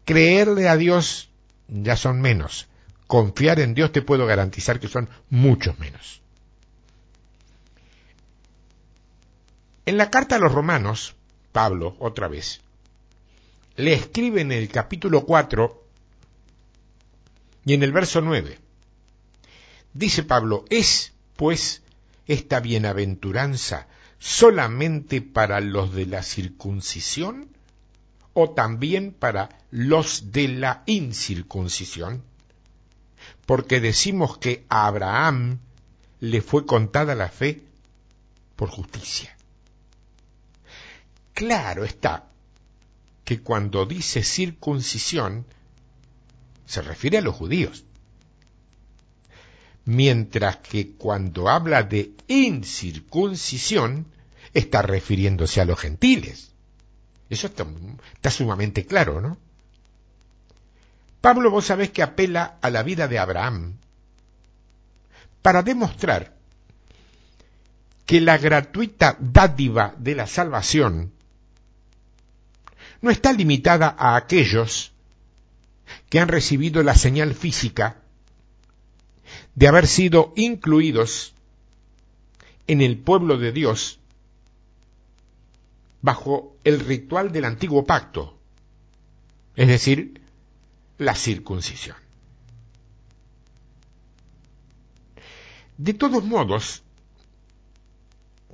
[0.05, 1.29] Creerle a Dios
[1.67, 2.67] ya son menos.
[3.05, 6.23] Confiar en Dios te puedo garantizar que son muchos menos.
[9.85, 11.15] En la carta a los romanos,
[11.51, 12.59] Pablo, otra vez,
[13.75, 15.85] le escribe en el capítulo 4
[17.65, 18.70] y en el verso 9.
[19.93, 21.81] Dice Pablo, es pues
[22.27, 23.87] esta bienaventuranza
[24.19, 27.49] solamente para los de la circuncisión
[28.33, 32.23] o también para los de la incircuncisión?
[33.45, 35.59] Porque decimos que a Abraham
[36.19, 37.63] le fue contada la fe
[38.55, 39.35] por justicia.
[41.33, 42.29] Claro está
[43.25, 45.45] que cuando dice circuncisión
[46.65, 47.85] se refiere a los judíos
[49.85, 54.05] mientras que cuando habla de incircuncisión
[54.53, 56.51] está refiriéndose a los gentiles.
[57.29, 57.65] Eso está,
[58.29, 59.37] sumamente claro, ¿no?
[61.21, 63.77] Pablo, vos sabés que apela a la vida de Abraham
[65.41, 66.35] para demostrar
[68.05, 71.13] que la gratuita dádiva de la salvación
[73.01, 74.91] no está limitada a aquellos
[76.09, 78.00] que han recibido la señal física
[79.55, 81.33] de haber sido incluidos
[82.67, 83.99] en el pueblo de Dios
[86.01, 88.37] bajo el ritual del antiguo pacto,
[89.55, 90.21] es decir,
[90.97, 91.97] la circuncisión.
[95.77, 96.83] De todos modos,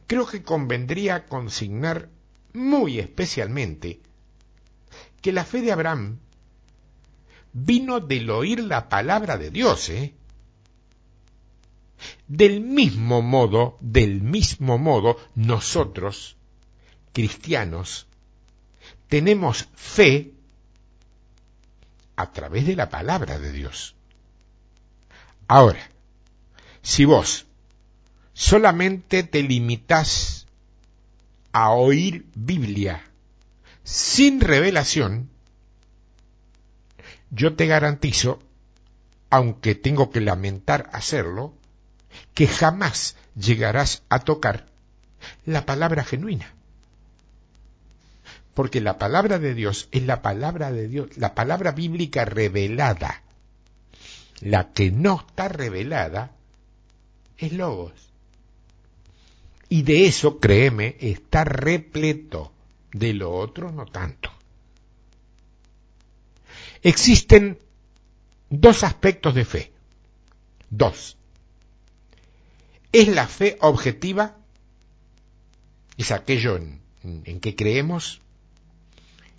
[0.08, 2.10] creo que convendría consignar
[2.54, 4.00] muy especialmente
[5.22, 6.20] que la fe de Abraham
[7.54, 10.14] vino del oír la palabra de Dios, ¿eh?
[12.28, 16.36] Del mismo modo, del mismo modo, nosotros,
[17.14, 18.08] cristianos,
[19.08, 20.34] tenemos fe
[22.16, 23.96] a través de la palabra de Dios.
[25.48, 25.90] Ahora,
[26.82, 27.46] si vos
[28.34, 30.48] solamente te limitas
[31.52, 33.04] a oír Biblia
[33.84, 35.30] sin revelación,
[37.30, 38.40] yo te garantizo,
[39.30, 41.57] aunque tengo que lamentar hacerlo,
[42.38, 44.67] que jamás llegarás a tocar
[45.47, 46.54] la palabra genuina.
[48.54, 53.23] Porque la palabra de Dios es la palabra de Dios, la palabra bíblica revelada.
[54.39, 56.30] La que no está revelada
[57.39, 58.13] es Logos.
[59.67, 62.52] Y de eso, créeme, está repleto.
[62.93, 64.32] De lo otro no tanto.
[66.84, 67.58] Existen
[68.52, 69.71] dos aspectos de fe.
[70.69, 71.16] Dos.
[72.91, 74.38] ¿Es la fe objetiva?
[75.97, 78.21] ¿Es aquello en, que creemos?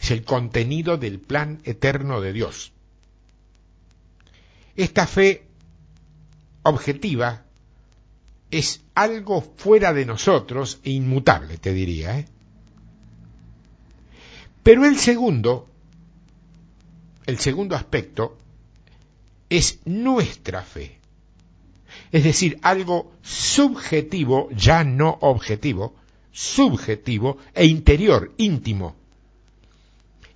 [0.00, 2.72] Es el contenido del plan eterno de Dios.
[4.76, 5.44] Esta fe
[6.62, 7.44] objetiva
[8.50, 12.18] es algo fuera de nosotros e inmutable, te diría.
[12.18, 12.26] ¿eh?
[14.62, 15.68] Pero el segundo,
[17.26, 18.38] el segundo aspecto,
[19.48, 20.98] es nuestra fe
[22.12, 25.94] es decir, algo subjetivo, ya no objetivo,
[26.32, 28.96] subjetivo e interior, íntimo.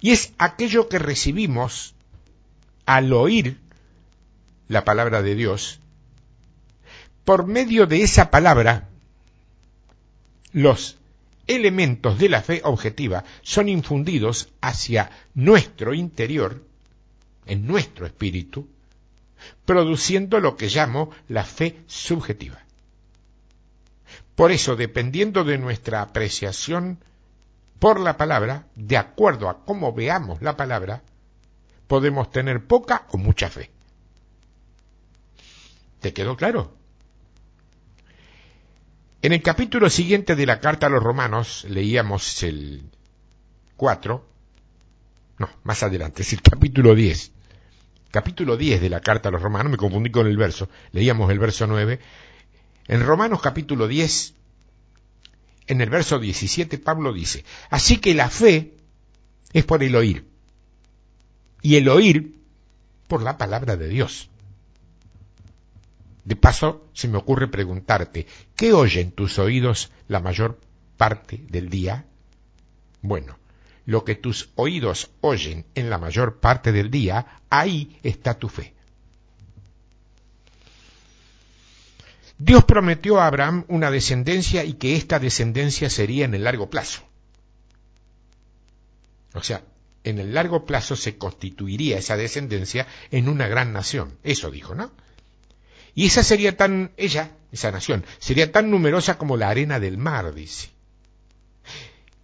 [0.00, 1.94] Y es aquello que recibimos
[2.86, 3.58] al oír
[4.68, 5.80] la palabra de Dios.
[7.24, 8.88] Por medio de esa palabra,
[10.52, 10.98] los
[11.46, 16.64] elementos de la fe objetiva son infundidos hacia nuestro interior,
[17.46, 18.68] en nuestro espíritu,
[19.64, 22.58] produciendo lo que llamo la fe subjetiva.
[24.34, 26.98] Por eso, dependiendo de nuestra apreciación
[27.78, 31.02] por la palabra, de acuerdo a cómo veamos la palabra,
[31.86, 33.70] podemos tener poca o mucha fe.
[36.00, 36.74] ¿Te quedó claro?
[39.20, 42.82] En el capítulo siguiente de la carta a los romanos, leíamos el
[43.76, 44.26] 4,
[45.38, 47.32] no, más adelante, es el capítulo 10.
[48.12, 51.38] Capítulo 10 de la carta a los romanos, me confundí con el verso, leíamos el
[51.38, 51.98] verso 9.
[52.86, 54.34] En Romanos capítulo 10,
[55.68, 58.74] en el verso 17, Pablo dice, así que la fe
[59.54, 60.26] es por el oír,
[61.62, 62.36] y el oír
[63.08, 64.28] por la palabra de Dios.
[66.26, 70.60] De paso, se me ocurre preguntarte, ¿qué oyen tus oídos la mayor
[70.98, 72.04] parte del día?
[73.00, 73.38] Bueno,
[73.86, 78.74] lo que tus oídos oyen en la mayor parte del día, ahí está tu fe.
[82.38, 87.02] Dios prometió a Abraham una descendencia y que esta descendencia sería en el largo plazo.
[89.34, 89.62] O sea,
[90.04, 94.18] en el largo plazo se constituiría esa descendencia en una gran nación.
[94.24, 94.90] Eso dijo, ¿no?
[95.94, 100.34] Y esa sería tan, ella, esa nación, sería tan numerosa como la arena del mar,
[100.34, 100.70] dice.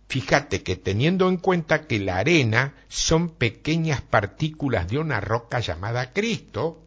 [0.09, 6.12] Fíjate que teniendo en cuenta que la arena son pequeñas partículas de una roca llamada
[6.12, 6.82] Cristo,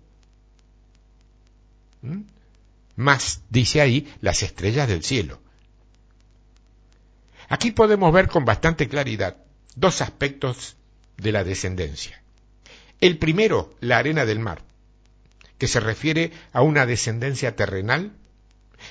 [2.95, 5.39] más, dice ahí, las estrellas del cielo.
[7.47, 9.37] Aquí podemos ver con bastante claridad
[9.75, 10.75] dos aspectos
[11.17, 12.21] de la descendencia.
[13.01, 14.63] El primero, la arena del mar
[15.61, 18.13] que se refiere a una descendencia terrenal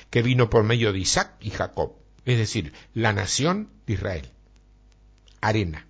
[0.09, 1.95] que vino por medio de Isaac y Jacob,
[2.25, 4.29] es decir, la nación de Israel.
[5.41, 5.87] Arena.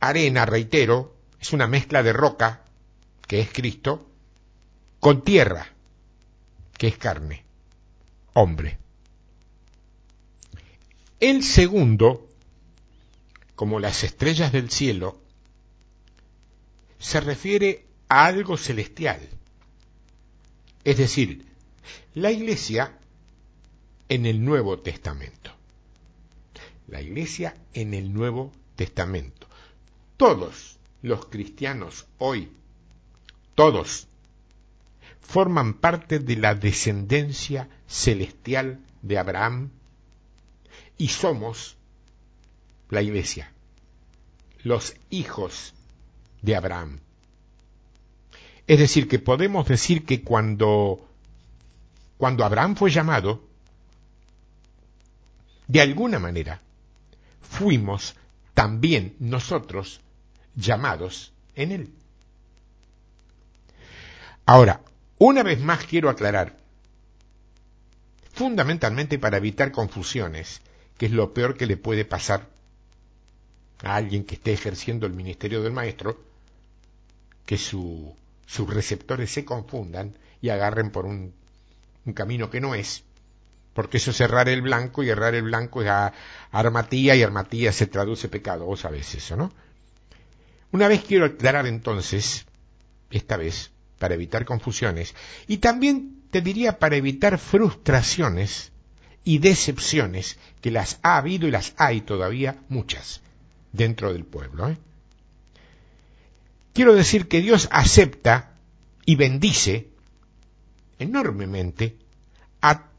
[0.00, 2.64] Arena, reitero, es una mezcla de roca,
[3.26, 4.10] que es Cristo,
[5.00, 5.68] con tierra,
[6.76, 7.44] que es carne,
[8.32, 8.78] hombre.
[11.20, 12.28] El segundo,
[13.54, 15.20] como las estrellas del cielo,
[16.98, 19.20] se refiere algo celestial.
[20.82, 21.46] Es decir,
[22.14, 22.98] la iglesia
[24.08, 25.50] en el Nuevo Testamento.
[26.88, 29.46] La iglesia en el Nuevo Testamento.
[30.16, 32.50] Todos los cristianos hoy,
[33.54, 34.06] todos,
[35.20, 39.70] forman parte de la descendencia celestial de Abraham
[40.98, 41.76] y somos
[42.90, 43.52] la iglesia,
[44.62, 45.74] los hijos
[46.42, 47.00] de Abraham.
[48.66, 51.06] Es decir, que podemos decir que cuando,
[52.16, 53.42] cuando Abraham fue llamado,
[55.66, 56.60] de alguna manera,
[57.42, 58.16] fuimos
[58.54, 60.00] también nosotros
[60.54, 61.92] llamados en él.
[64.46, 64.80] Ahora,
[65.18, 66.56] una vez más quiero aclarar,
[68.32, 70.60] fundamentalmente para evitar confusiones,
[70.98, 72.48] que es lo peor que le puede pasar
[73.82, 76.20] a alguien que esté ejerciendo el ministerio del maestro,
[77.46, 78.14] que su
[78.46, 81.34] sus receptores se confundan y agarren por un,
[82.14, 83.02] camino que no es,
[83.74, 86.12] porque eso es errar el blanco y errar el blanco es a,
[86.52, 89.52] armatía y armatía se traduce pecado, vos sabés eso, ¿no?
[90.70, 92.46] Una vez quiero aclarar entonces,
[93.10, 95.14] esta vez, para evitar confusiones,
[95.46, 98.72] y también te diría para evitar frustraciones
[99.24, 103.20] y decepciones, que las ha habido y las hay todavía muchas
[103.72, 104.68] dentro del pueblo.
[104.68, 104.76] ¿eh?
[106.72, 108.54] Quiero decir que Dios acepta
[109.06, 109.88] y bendice
[110.98, 111.96] enormemente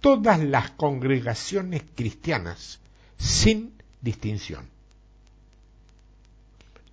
[0.06, 2.80] todas las congregaciones cristianas
[3.18, 4.70] sin distinción.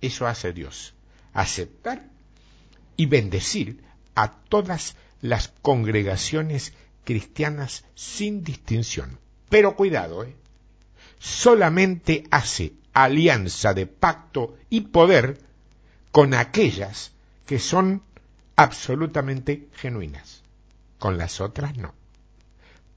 [0.01, 0.95] Eso hace Dios,
[1.31, 2.09] aceptar
[2.97, 3.83] y bendecir
[4.15, 9.19] a todas las congregaciones cristianas sin distinción.
[9.47, 10.35] Pero cuidado, ¿eh?
[11.19, 15.39] solamente hace alianza de pacto y poder
[16.11, 17.11] con aquellas
[17.45, 18.01] que son
[18.55, 20.41] absolutamente genuinas.
[20.97, 21.93] Con las otras no.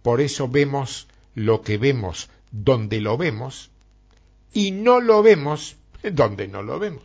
[0.07, 3.73] Por eso vemos lo que vemos donde lo vemos
[4.53, 5.75] y no lo vemos
[6.13, 7.03] donde no lo vemos.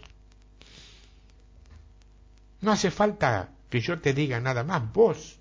[2.60, 5.40] No hace falta que yo te diga nada más, vos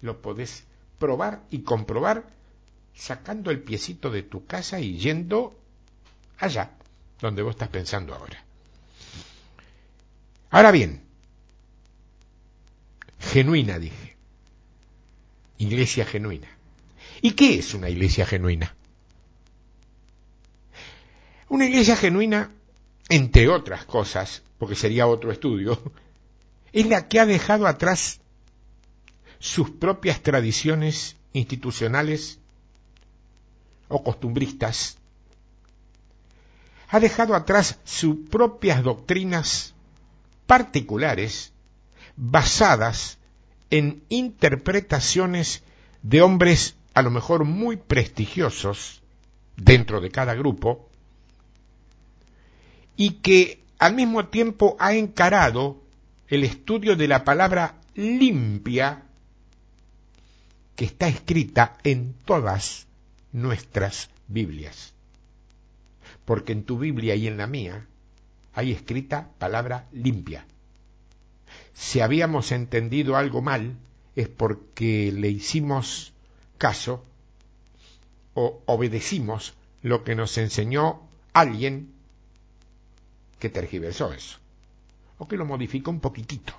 [0.00, 0.64] lo podés
[0.98, 2.30] probar y comprobar
[2.96, 5.56] sacando el piecito de tu casa y yendo
[6.38, 6.72] allá,
[7.20, 8.44] donde vos estás pensando ahora.
[10.50, 11.04] Ahora bien,
[13.20, 14.16] genuina, dije.
[15.58, 16.57] Iglesia genuina.
[17.20, 18.74] ¿Y qué es una iglesia genuina?
[21.48, 22.52] Una iglesia genuina,
[23.08, 25.80] entre otras cosas, porque sería otro estudio,
[26.72, 28.20] es la que ha dejado atrás
[29.38, 32.38] sus propias tradiciones institucionales
[33.88, 34.98] o costumbristas,
[36.90, 39.74] ha dejado atrás sus propias doctrinas
[40.46, 41.52] particulares
[42.16, 43.18] basadas
[43.70, 45.62] en interpretaciones
[46.02, 49.02] de hombres a lo mejor muy prestigiosos
[49.56, 50.88] dentro de cada grupo
[52.96, 55.80] y que al mismo tiempo ha encarado
[56.26, 59.04] el estudio de la palabra limpia
[60.74, 62.88] que está escrita en todas
[63.30, 64.92] nuestras Biblias.
[66.24, 67.86] Porque en tu Biblia y en la mía
[68.54, 70.44] hay escrita palabra limpia.
[71.74, 73.76] Si habíamos entendido algo mal
[74.16, 76.12] es porque le hicimos
[76.58, 77.04] caso
[78.34, 81.92] o obedecimos lo que nos enseñó alguien
[83.38, 84.38] que tergiversó eso,
[85.18, 86.52] o que lo modificó un poquitito,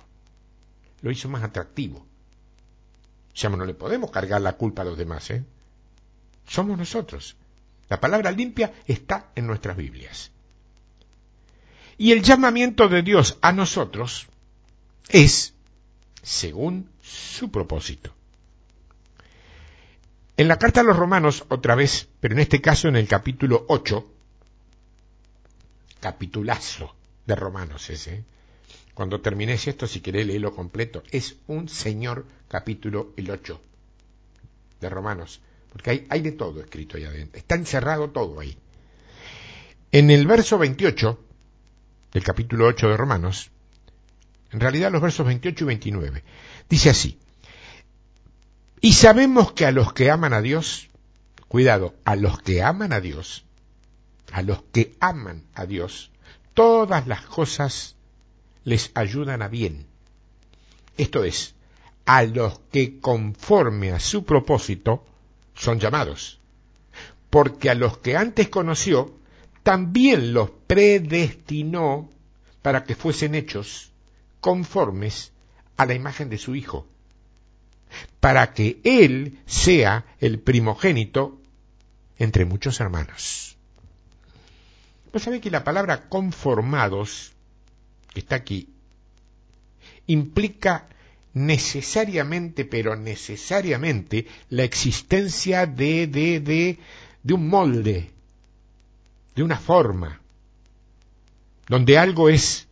[1.02, 1.98] lo hizo más atractivo.
[1.98, 5.44] O sea, no le podemos cargar la culpa a los demás, ¿eh?
[6.46, 7.36] Somos nosotros.
[7.88, 10.30] La palabra limpia está en nuestras Biblias.
[11.96, 14.26] Y el llamamiento de Dios a nosotros
[15.08, 15.54] es
[16.22, 18.12] según su propósito.
[20.40, 23.66] En la carta a los romanos, otra vez, pero en este caso en el capítulo
[23.68, 24.10] 8,
[26.00, 26.94] capitulazo
[27.26, 28.24] de romanos ese, ¿eh?
[28.94, 33.60] cuando termines esto, si querés leerlo completo, es un señor capítulo el 8
[34.80, 38.56] de romanos, porque hay, hay de todo escrito ahí adentro, está encerrado todo ahí.
[39.92, 41.20] En el verso 28
[42.14, 43.50] del capítulo 8 de romanos,
[44.52, 46.24] en realidad los versos 28 y 29,
[46.66, 47.18] dice así,
[48.80, 50.88] y sabemos que a los que aman a Dios,
[51.48, 53.44] cuidado, a los que aman a Dios,
[54.32, 56.10] a los que aman a Dios,
[56.54, 57.96] todas las cosas
[58.64, 59.86] les ayudan a bien.
[60.96, 61.54] Esto es,
[62.06, 65.04] a los que conforme a su propósito
[65.54, 66.40] son llamados.
[67.28, 69.14] Porque a los que antes conoció,
[69.62, 72.08] también los predestinó
[72.62, 73.92] para que fuesen hechos
[74.40, 75.32] conformes
[75.76, 76.86] a la imagen de su Hijo
[78.20, 81.40] para que Él sea el primogénito
[82.18, 83.56] entre muchos hermanos.
[85.10, 87.32] Pues sabe que la palabra conformados,
[88.12, 88.68] que está aquí,
[90.06, 90.88] implica
[91.32, 96.78] necesariamente, pero necesariamente, la existencia de, de, de,
[97.22, 98.10] de un molde,
[99.34, 100.20] de una forma,
[101.68, 102.66] donde algo es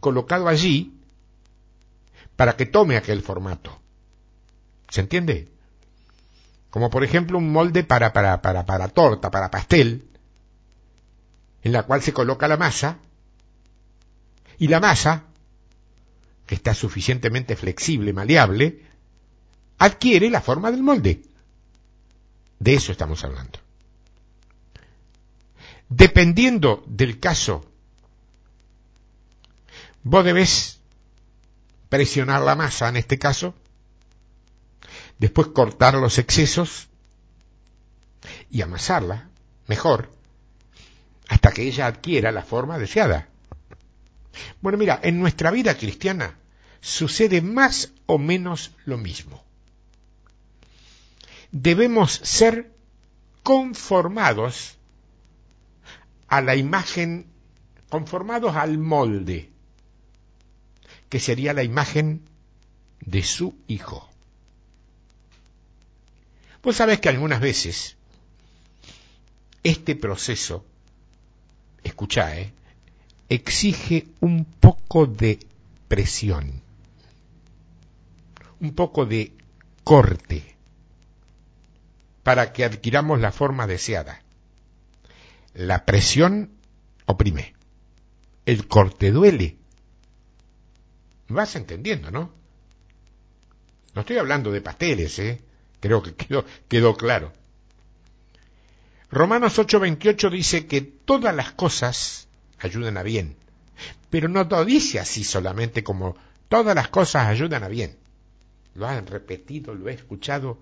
[0.00, 0.94] colocado allí
[2.36, 3.77] para que tome aquel formato.
[4.88, 5.48] ¿Se entiende?
[6.70, 10.08] Como por ejemplo un molde para, para, para, para torta, para pastel,
[11.62, 12.98] en la cual se coloca la masa,
[14.58, 15.24] y la masa,
[16.46, 18.82] que está suficientemente flexible, maleable,
[19.78, 21.22] adquiere la forma del molde.
[22.58, 23.60] De eso estamos hablando.
[25.88, 27.64] Dependiendo del caso,
[30.02, 30.80] vos debes
[31.88, 33.54] presionar la masa en este caso,
[35.18, 36.88] después cortar los excesos
[38.50, 39.28] y amasarla
[39.66, 40.12] mejor
[41.28, 43.28] hasta que ella adquiera la forma deseada.
[44.60, 46.38] Bueno, mira, en nuestra vida cristiana
[46.80, 49.44] sucede más o menos lo mismo.
[51.50, 52.72] Debemos ser
[53.42, 54.78] conformados
[56.28, 57.26] a la imagen,
[57.88, 59.50] conformados al molde,
[61.08, 62.28] que sería la imagen
[63.00, 64.08] de su Hijo.
[66.68, 67.96] Vos sabés que algunas veces
[69.62, 70.66] este proceso,
[71.82, 72.52] escuchá, ¿eh?
[73.30, 75.38] exige un poco de
[75.88, 76.60] presión,
[78.60, 79.32] un poco de
[79.82, 80.56] corte,
[82.22, 84.22] para que adquiramos la forma deseada.
[85.54, 86.50] La presión
[87.06, 87.54] oprime,
[88.44, 89.56] el corte duele.
[91.28, 92.30] Vas entendiendo, ¿no?
[93.94, 95.47] No estoy hablando de pasteles, ¿eh?
[95.80, 97.32] Creo que quedó, quedó claro.
[99.10, 103.36] Romanos 8:28 dice que todas las cosas ayudan a bien.
[104.10, 106.16] Pero no lo dice así solamente como
[106.48, 107.96] todas las cosas ayudan a bien.
[108.74, 110.58] Lo han repetido, lo he escuchado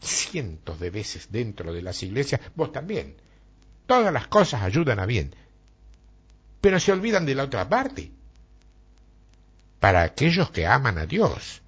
[0.00, 3.16] cientos de veces dentro de las iglesias, vos también.
[3.86, 5.34] Todas las cosas ayudan a bien.
[6.60, 8.10] Pero se olvidan de la otra parte.
[9.80, 11.62] Para aquellos que aman a Dios.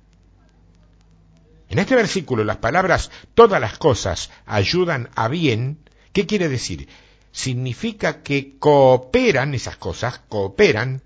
[1.71, 5.79] En este versículo las palabras todas las cosas ayudan a bien,
[6.13, 6.89] ¿qué quiere decir?
[7.31, 11.01] Significa que cooperan esas cosas, cooperan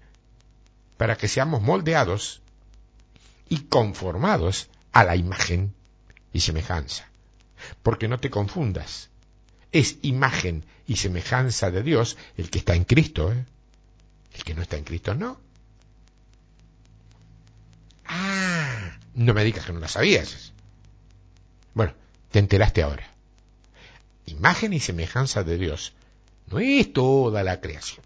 [0.97, 2.41] para que seamos moldeados
[3.51, 5.75] y conformados a la imagen
[6.33, 7.11] y semejanza.
[7.83, 9.11] Porque no te confundas,
[9.71, 13.45] es imagen y semejanza de Dios el que está en Cristo, ¿eh?
[14.33, 15.39] el que no está en Cristo no.
[18.07, 20.54] Ah, no me digas que no la sabías.
[21.75, 21.93] Bueno,
[22.31, 23.09] te enteraste ahora.
[24.27, 25.93] Imagen y semejanza de Dios
[26.51, 28.05] no es toda la creación.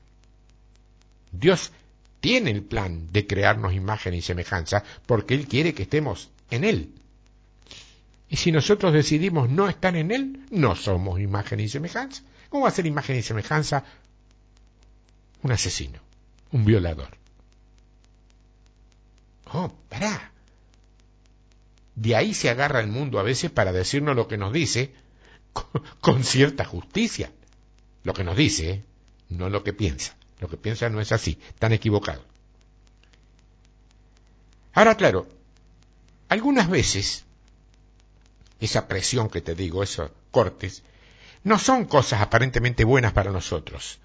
[1.30, 1.72] Dios
[2.20, 6.92] tiene el plan de crearnos imagen y semejanza porque Él quiere que estemos en Él.
[8.28, 12.22] Y si nosotros decidimos no estar en Él, no somos imagen y semejanza.
[12.48, 13.84] ¿Cómo va a ser imagen y semejanza
[15.42, 16.00] un asesino,
[16.52, 17.16] un violador?
[19.52, 20.32] Oh, pará.
[21.98, 24.94] De ahí se agarra el mundo a veces para decirnos lo que nos dice
[26.00, 27.32] con, cierta justicia.
[28.04, 28.84] Lo que nos dice,
[29.28, 30.16] no lo que piensa.
[30.38, 32.24] Lo que piensa no es así, tan equivocado.
[34.74, 35.26] Ahora, claro,
[36.28, 37.24] algunas veces
[38.60, 40.84] esa presión que te digo, esos cortes,
[41.42, 43.98] no son cosas aparentemente buenas para nosotros,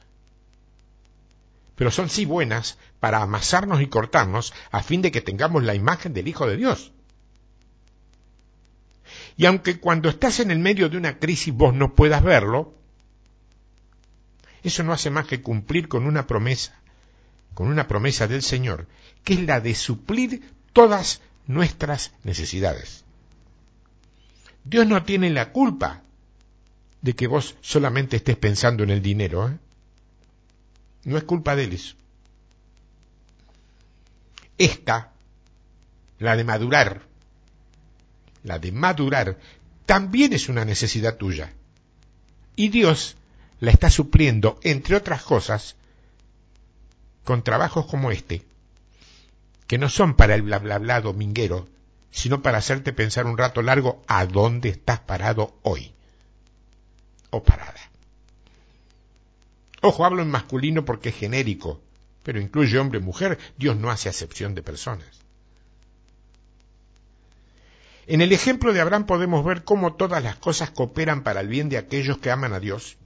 [1.75, 6.13] pero son sí buenas para amasarnos y cortarnos a fin de que tengamos la imagen
[6.13, 6.91] del Hijo de Dios.
[9.37, 12.73] Y aunque cuando estás en el medio de una crisis vos no puedas verlo,
[14.63, 16.73] eso no hace más que cumplir con una promesa,
[17.53, 18.87] con una promesa del Señor,
[19.23, 23.03] que es la de suplir todas nuestras necesidades.
[24.63, 26.01] Dios no tiene la culpa
[27.01, 29.49] de que vos solamente estés pensando en el dinero.
[29.49, 29.57] ¿eh?
[31.03, 31.95] No es culpa de él eso.
[34.57, 35.11] Esta,
[36.19, 37.01] la de madurar,
[38.43, 39.37] la de madurar,
[39.85, 41.53] también es una necesidad tuya.
[42.55, 43.15] Y Dios
[43.59, 45.75] la está supliendo, entre otras cosas,
[47.23, 48.43] con trabajos como este,
[49.67, 51.67] que no son para el bla bla dominguero,
[52.11, 55.93] sino para hacerte pensar un rato largo a dónde estás parado hoy
[57.31, 57.89] o parada.
[59.81, 61.81] Ojo, hablo en masculino porque es genérico,
[62.21, 65.22] pero incluye hombre y mujer, Dios no hace acepción de personas.
[68.05, 71.69] En el ejemplo de Abraham podemos ver cómo todas las cosas cooperan para el bien
[71.69, 72.97] de aquellos que aman a Dios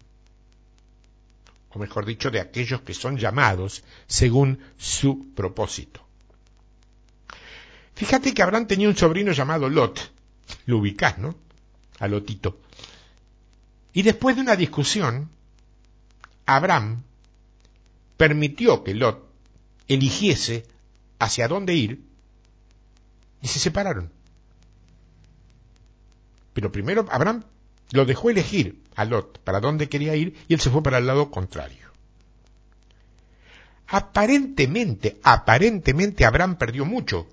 [1.70, 6.02] o mejor dicho, de aquellos que son llamados según su propósito.
[7.94, 10.12] Fíjate que Abraham tenía un sobrino llamado Lot,
[10.66, 11.36] lo ubicás, ¿no?
[12.00, 12.60] A Lotito.
[13.94, 15.30] Y después de una discusión,
[16.46, 17.04] Abraham
[18.18, 19.28] permitió que Lot
[19.88, 20.66] eligiese
[21.20, 22.02] hacia dónde ir
[23.42, 24.12] y se separaron.
[26.58, 27.44] Pero primero Abraham
[27.92, 31.06] lo dejó elegir a Lot para dónde quería ir y él se fue para el
[31.06, 31.92] lado contrario.
[33.86, 37.28] Aparentemente, aparentemente Abraham perdió mucho,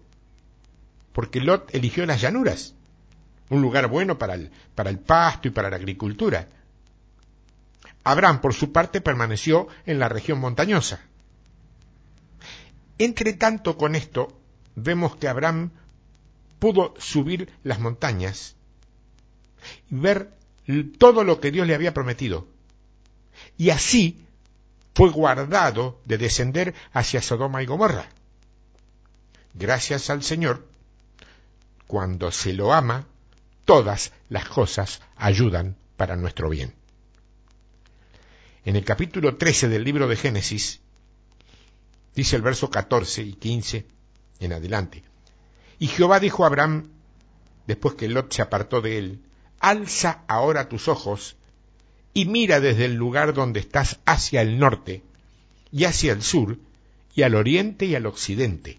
[1.14, 2.74] porque Lot eligió las llanuras,
[3.48, 6.46] un lugar bueno para el, para el pasto y para la agricultura.
[8.04, 11.00] Abraham, por su parte, permaneció en la región montañosa.
[12.98, 14.38] Entre tanto, con esto,
[14.74, 15.70] vemos que Abraham
[16.58, 18.56] pudo subir las montañas
[19.90, 20.30] y ver
[20.98, 22.46] todo lo que Dios le había prometido.
[23.56, 24.24] Y así
[24.94, 28.08] fue guardado de descender hacia Sodoma y Gomorra.
[29.54, 30.66] Gracias al Señor,
[31.86, 33.06] cuando se lo ama,
[33.64, 36.74] todas las cosas ayudan para nuestro bien.
[38.64, 40.80] En el capítulo 13 del libro de Génesis,
[42.14, 43.86] dice el verso 14 y 15
[44.40, 45.04] en adelante,
[45.78, 46.88] y Jehová dijo a Abraham,
[47.66, 49.20] después que Lot se apartó de él,
[49.64, 51.36] alza ahora tus ojos
[52.12, 55.02] y mira desde el lugar donde estás hacia el norte
[55.72, 56.58] y hacia el sur
[57.14, 58.78] y al oriente y al occidente,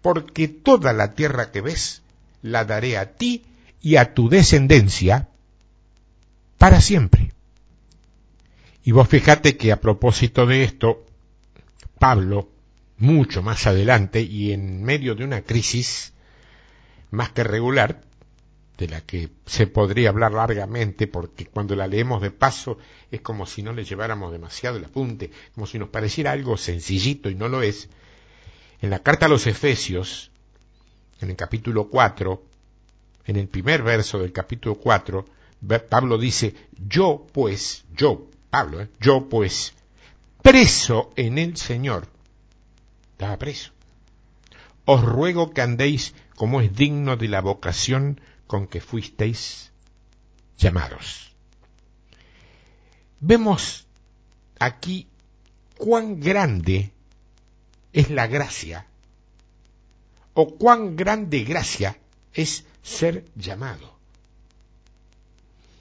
[0.00, 2.02] porque toda la tierra que ves
[2.40, 3.44] la daré a ti
[3.82, 5.28] y a tu descendencia
[6.56, 7.34] para siempre.
[8.82, 11.04] Y vos fijate que a propósito de esto,
[11.98, 12.48] Pablo,
[12.96, 16.14] mucho más adelante y en medio de una crisis
[17.10, 18.00] más que regular,
[18.78, 22.78] de la que se podría hablar largamente, porque cuando la leemos de paso
[23.10, 27.30] es como si no le lleváramos demasiado el apunte, como si nos pareciera algo sencillito
[27.30, 27.88] y no lo es.
[28.80, 30.30] En la carta a los Efesios,
[31.20, 32.42] en el capítulo 4,
[33.26, 35.24] en el primer verso del capítulo 4,
[35.88, 36.54] Pablo dice,
[36.88, 38.88] yo pues, yo, Pablo, ¿eh?
[39.00, 39.72] yo pues,
[40.42, 42.08] preso en el Señor,
[43.12, 43.70] estaba preso,
[44.84, 48.20] os ruego que andéis como es digno de la vocación
[48.54, 49.72] con que fuisteis
[50.56, 51.34] llamados.
[53.18, 53.84] Vemos
[54.60, 55.08] aquí
[55.76, 56.92] cuán grande
[57.92, 58.86] es la gracia
[60.34, 61.98] o cuán grande gracia
[62.32, 63.98] es ser llamado.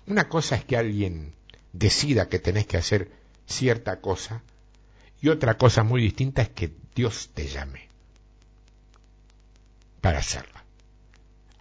[0.07, 1.36] Una cosa es que alguien
[1.74, 3.11] decida que tenés que hacer
[3.45, 4.41] cierta cosa
[5.21, 7.88] y otra cosa muy distinta es que Dios te llame
[10.01, 10.52] para hacerla.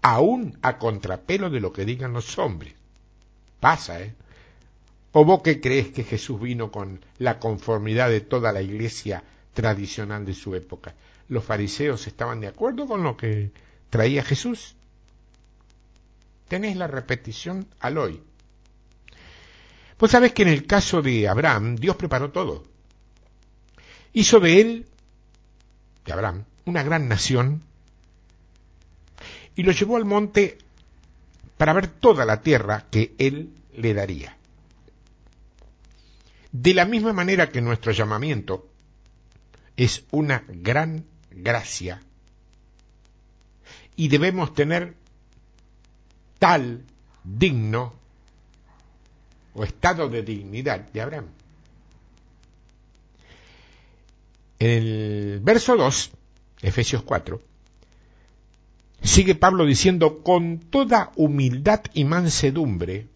[0.03, 2.75] Aún a contrapelo de lo que digan los hombres.
[3.61, 4.15] Pasa, ¿eh?
[5.13, 9.23] ¿O vos qué crees que Jesús vino con la conformidad de toda la iglesia
[9.53, 10.95] tradicional de su época?
[11.29, 13.53] ¿Los fariseos estaban de acuerdo con lo que
[13.91, 14.75] traía Jesús?
[16.49, 18.23] Tenés la repetición al hoy.
[19.99, 22.65] Pues sabés que en el caso de Abraham, Dios preparó todo.
[24.13, 24.87] Hizo de él,
[26.05, 27.63] de Abraham, una gran nación
[29.57, 30.59] y lo llevó al monte
[31.57, 34.37] para ver toda la tierra que él le daría.
[36.51, 38.69] De la misma manera que nuestro llamamiento
[39.77, 42.03] es una gran gracia
[43.97, 44.95] y debemos tener
[46.39, 46.85] tal
[47.25, 47.95] digno
[49.55, 51.27] o estado de dignidad de Abraham.
[54.59, 56.11] En el verso 2,
[56.63, 57.41] Efesios 4,
[59.03, 63.09] sigue Pablo diciendo, con toda humildad y mansedumbre,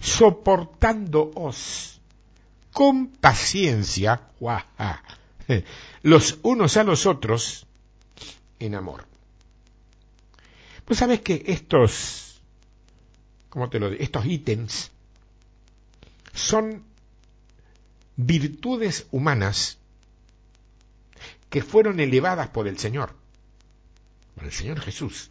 [0.00, 2.00] soportándoos
[2.72, 4.22] con paciencia,
[6.02, 7.66] los unos a los otros
[8.58, 9.06] en amor.
[10.84, 12.40] Pues sabes que estos,
[13.50, 14.02] ¿cómo te lo digo?
[14.02, 14.90] Estos ítems
[16.32, 16.82] son
[18.16, 19.76] virtudes humanas
[21.50, 23.17] que fueron elevadas por el Señor
[24.46, 25.30] el Señor Jesús.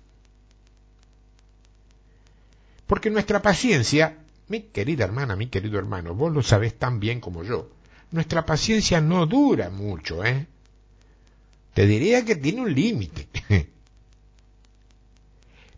[2.86, 7.44] Porque nuestra paciencia, mi querida hermana, mi querido hermano, vos lo sabés tan bien como
[7.44, 7.70] yo,
[8.12, 10.48] nuestra paciencia no dura mucho, ¿eh?
[11.74, 13.28] Te diría que tiene un límite.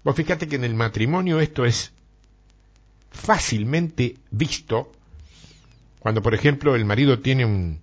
[0.03, 1.91] vos fíjate que en el matrimonio esto es
[3.11, 4.91] fácilmente visto
[5.99, 7.82] cuando, por ejemplo, el marido tiene un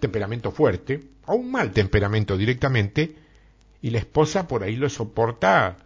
[0.00, 3.14] temperamento fuerte o un mal temperamento directamente,
[3.86, 5.76] y la esposa por ahí lo soporta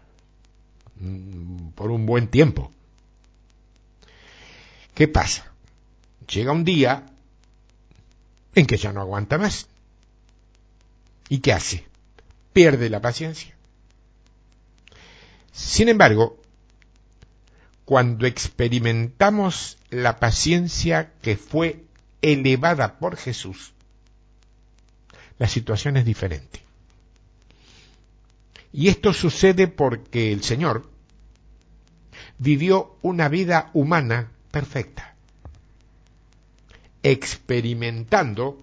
[0.97, 2.73] mm, por un buen tiempo.
[4.95, 5.53] ¿Qué pasa?
[6.27, 7.05] Llega un día
[8.55, 9.67] en que ya no aguanta más.
[11.29, 11.85] ¿Y qué hace?
[12.55, 13.55] Pierde la paciencia.
[15.53, 16.41] Sin embargo,
[17.85, 21.85] cuando experimentamos la paciencia que fue
[22.23, 23.75] elevada por Jesús,
[25.39, 26.70] la situación es diferente.
[28.73, 30.89] Y esto sucede porque el Señor
[32.39, 35.15] vivió una vida humana perfecta,
[37.03, 38.63] experimentando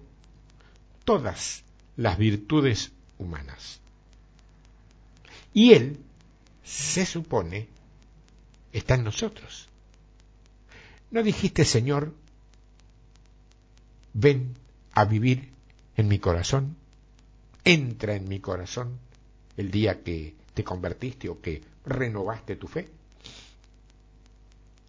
[1.04, 1.64] todas
[1.96, 3.80] las virtudes humanas.
[5.52, 6.00] Y Él,
[6.64, 7.68] se supone,
[8.72, 9.68] está en nosotros.
[11.10, 12.14] ¿No dijiste, Señor,
[14.12, 14.54] ven
[14.92, 15.52] a vivir
[15.96, 16.76] en mi corazón?
[17.64, 18.98] Entra en mi corazón
[19.58, 22.88] el día que te convertiste o que renovaste tu fe?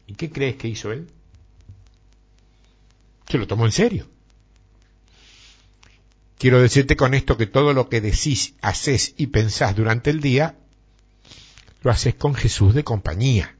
[0.07, 1.09] ¿Y qué crees que hizo él?
[3.28, 4.07] Se lo tomó en serio.
[6.38, 10.57] Quiero decirte con esto que todo lo que decís, haces y pensás durante el día,
[11.82, 13.55] lo haces con Jesús de compañía.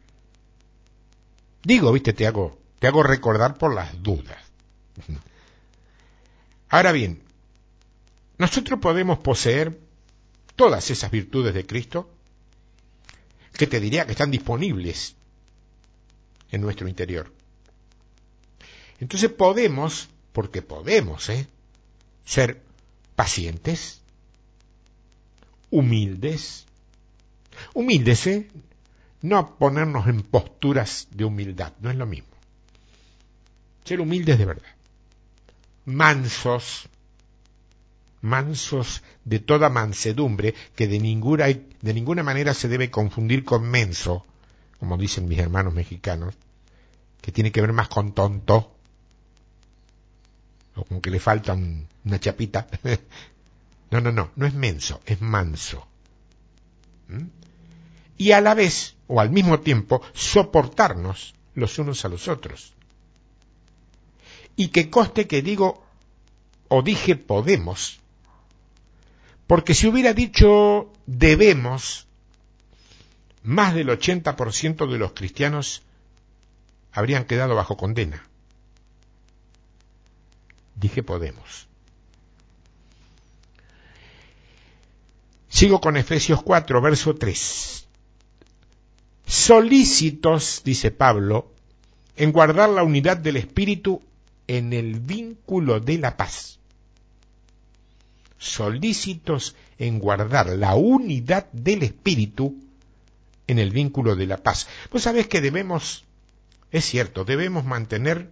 [1.64, 4.42] Digo, viste, te hago, te hago recordar por las dudas.
[6.70, 7.22] Ahora bien,
[8.38, 9.78] nosotros podemos poseer
[10.60, 12.10] todas esas virtudes de Cristo,
[13.54, 15.16] que te diría que están disponibles
[16.52, 17.34] en nuestro interior.
[19.00, 21.48] Entonces podemos, porque podemos, ¿eh?
[22.26, 22.62] ser
[23.16, 24.02] pacientes,
[25.70, 26.66] humildes,
[27.74, 28.52] humildes, ¿eh?
[29.22, 32.36] no ponernos en posturas de humildad, no es lo mismo.
[33.86, 34.76] Ser humildes de verdad,
[35.86, 36.90] mansos,
[38.20, 44.26] mansos de toda mansedumbre, que de ninguna, de ninguna manera se debe confundir con menso,
[44.80, 46.34] como dicen mis hermanos mexicanos,
[47.22, 48.74] que tiene que ver más con tonto,
[50.76, 52.68] o como que le falta una chapita.
[53.92, 55.86] no, no, no, no es menso, es manso.
[57.08, 57.28] ¿Mm?
[58.18, 62.74] Y a la vez, o al mismo tiempo, soportarnos los unos a los otros.
[64.56, 65.84] Y que coste que digo
[66.68, 68.00] o dije podemos,
[69.50, 72.06] porque si hubiera dicho debemos,
[73.42, 75.82] más del 80% de los cristianos
[76.92, 78.24] habrían quedado bajo condena.
[80.76, 81.68] Dije podemos.
[85.48, 87.88] Sigo con Efesios 4, verso 3.
[89.26, 91.52] Solícitos, dice Pablo,
[92.18, 94.04] en guardar la unidad del Espíritu
[94.46, 96.59] en el vínculo de la paz.
[98.40, 102.56] Solícitos en guardar la unidad del Espíritu
[103.48, 104.68] en el vínculo de la paz.
[104.90, 106.06] Pues sabes que debemos,
[106.72, 108.32] es cierto, debemos mantener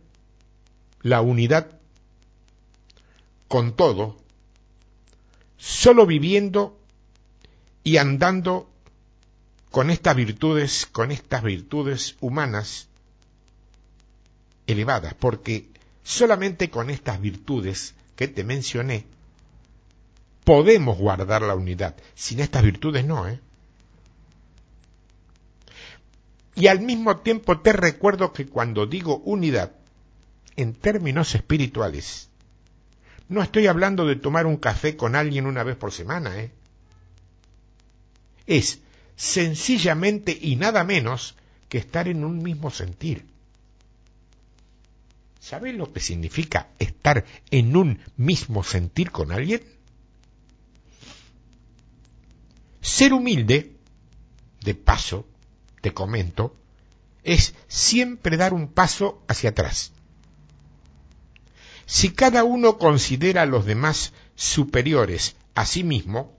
[1.01, 1.77] la unidad
[3.47, 4.17] con todo,
[5.57, 6.79] solo viviendo
[7.83, 8.69] y andando
[9.71, 12.87] con estas virtudes, con estas virtudes humanas
[14.67, 15.67] elevadas, porque
[16.03, 19.05] solamente con estas virtudes que te mencioné
[20.47, 21.97] podemos guardar la unidad.
[22.15, 23.41] Sin estas virtudes no, ¿eh?
[26.55, 29.73] Y al mismo tiempo te recuerdo que cuando digo unidad,
[30.55, 32.29] en términos espirituales,
[33.27, 36.53] no estoy hablando de tomar un café con alguien una vez por semana, ¿eh?
[38.45, 38.79] Es
[39.17, 41.35] sencillamente y nada menos
[41.67, 43.25] que estar en un mismo sentir.
[45.41, 49.76] ¿Sabes lo que significa estar en un mismo sentir con alguien?
[52.81, 53.75] Ser humilde,
[54.61, 55.27] de paso,
[55.81, 56.55] te comento,
[57.23, 59.91] es siempre dar un paso hacia atrás.
[61.85, 66.35] Si cada uno considera a los demás superiores a sí mismo,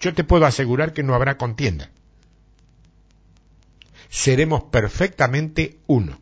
[0.00, 1.90] yo te puedo asegurar que no habrá contienda.
[4.10, 6.20] Seremos perfectamente uno.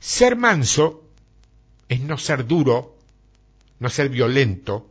[0.00, 1.04] Ser manso
[1.88, 2.98] es no ser duro,
[3.78, 4.90] no ser violento,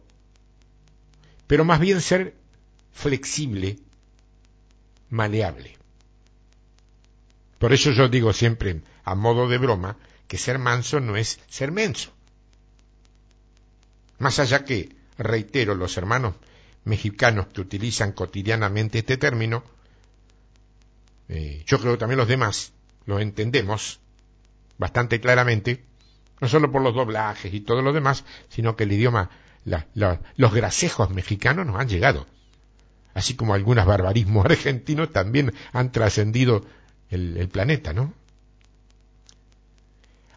[1.47, 2.35] pero más bien ser
[2.91, 3.79] flexible,
[5.09, 5.77] maleable.
[7.57, 11.71] Por eso yo digo siempre, a modo de broma, que ser manso no es ser
[11.71, 12.11] menso.
[14.19, 16.35] Más allá que, reitero, los hermanos
[16.85, 19.63] mexicanos que utilizan cotidianamente este término,
[21.29, 22.73] eh, yo creo que también los demás
[23.05, 23.99] lo entendemos
[24.77, 25.83] bastante claramente,
[26.41, 29.29] no solo por los doblajes y todo lo demás, sino que el idioma,
[29.65, 32.27] los grasejos mexicanos nos han llegado,
[33.13, 36.65] así como algunos barbarismos argentinos también han trascendido
[37.09, 38.13] el planeta, ¿no?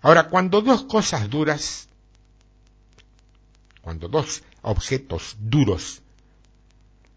[0.06, 1.88] Ahora, cuando dos cosas duras,
[3.80, 6.00] cuando dos objetos duros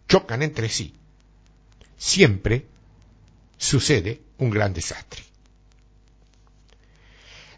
[0.08, 0.94] chocan entre sí,
[1.96, 2.66] siempre
[3.58, 5.22] sucede un gran desastre.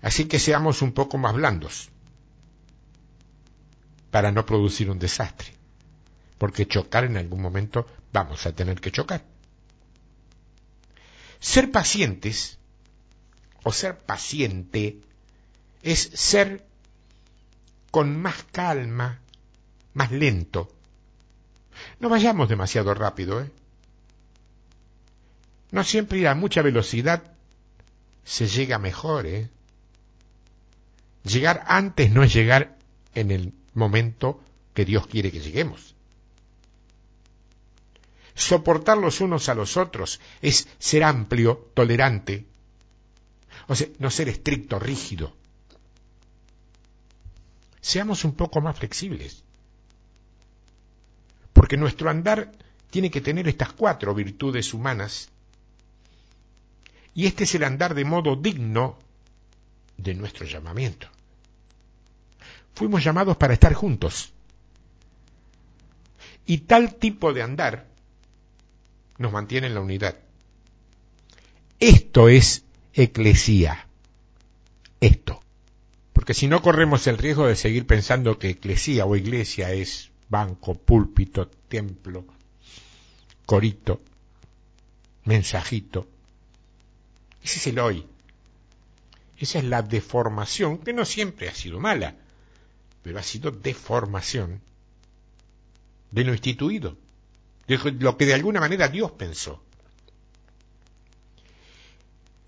[0.02, 1.88] Así que seamos un poco más blandos
[4.12, 5.48] para no producir un desastre,
[6.36, 9.24] porque chocar en algún momento vamos a tener que chocar.
[11.40, 12.58] Ser pacientes
[13.64, 15.00] o ser paciente
[15.82, 16.64] es ser
[17.90, 19.20] con más calma,
[19.94, 20.70] más lento.
[21.98, 23.50] No vayamos demasiado rápido, ¿eh?
[25.70, 27.32] No siempre ir a mucha velocidad
[28.24, 29.48] se llega mejor, ¿eh?
[31.24, 32.76] Llegar antes no es llegar
[33.14, 34.40] en el momento
[34.74, 35.94] que Dios quiere que lleguemos.
[38.34, 42.46] Soportar los unos a los otros es ser amplio, tolerante,
[43.68, 45.34] o sea, no ser estricto, rígido
[47.82, 49.44] seamos un poco más flexibles.
[51.52, 52.52] Porque nuestro andar
[52.88, 55.28] tiene que tener estas cuatro virtudes humanas.
[57.12, 58.98] Y este es el andar de modo digno
[59.98, 61.08] de nuestro llamamiento.
[62.74, 64.32] Fuimos llamados para estar juntos.
[66.46, 67.86] Y tal tipo de andar
[69.18, 70.16] nos mantiene en la unidad.
[71.78, 72.64] Esto es
[72.94, 73.86] eclesía.
[75.00, 75.40] Esto.
[76.12, 80.74] Porque si no corremos el riesgo de seguir pensando que eclesía o iglesia es banco,
[80.74, 82.24] púlpito, templo,
[83.46, 84.00] corito,
[85.24, 86.06] mensajito.
[87.42, 88.06] Ese es el hoy.
[89.38, 92.16] Esa es la deformación, que no siempre ha sido mala,
[93.02, 94.60] pero ha sido deformación
[96.10, 96.96] de lo instituido,
[97.66, 99.62] de lo que de alguna manera Dios pensó.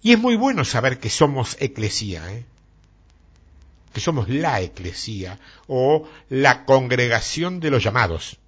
[0.02, 2.44] Y es muy bueno saber que somos eclesía, ¿eh?
[3.92, 8.38] que somos la eclesía o la congregación de los llamados.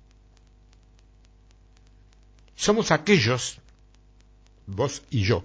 [2.57, 3.59] Somos aquellos,
[4.67, 5.45] vos y yo,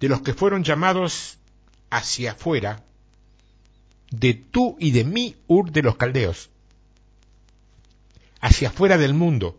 [0.00, 1.38] de los que fueron llamados
[1.90, 2.84] hacia afuera
[4.10, 6.50] de tú y de mí, Ur de los Caldeos,
[8.40, 9.58] hacia afuera del mundo.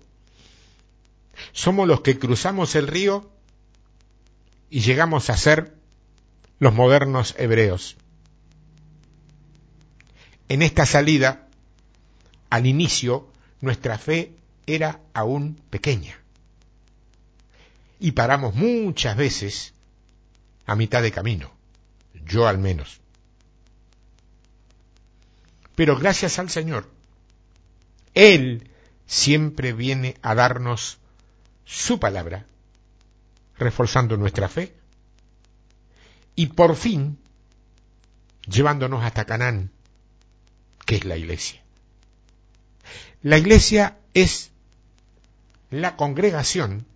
[1.51, 3.29] Somos los que cruzamos el río
[4.69, 5.75] y llegamos a ser
[6.59, 7.95] los modernos hebreos
[10.49, 11.47] en esta salida
[12.49, 13.31] al inicio
[13.61, 14.33] nuestra fe
[14.65, 16.19] era aún pequeña.
[17.99, 19.73] Y paramos muchas veces
[20.65, 21.51] a mitad de camino,
[22.25, 22.98] yo al menos.
[25.79, 26.89] Pero gracias al Señor,
[28.13, 28.69] Él
[29.05, 30.97] siempre viene a darnos
[31.63, 32.45] su palabra,
[33.57, 34.75] reforzando nuestra fe
[36.35, 37.17] y por fin
[38.45, 39.71] llevándonos hasta Canaán,
[40.85, 41.61] que es la iglesia.
[43.21, 44.51] La iglesia es
[45.69, 46.87] la congregación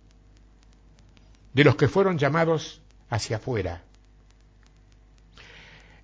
[1.54, 3.82] de los que fueron llamados hacia afuera.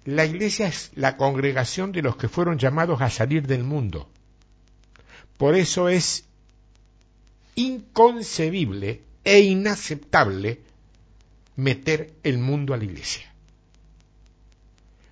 [0.05, 4.09] La iglesia es la congregación de los que fueron llamados a salir del mundo.
[5.37, 6.25] Por eso es
[7.55, 10.61] inconcebible e inaceptable
[11.57, 13.31] meter el mundo a la iglesia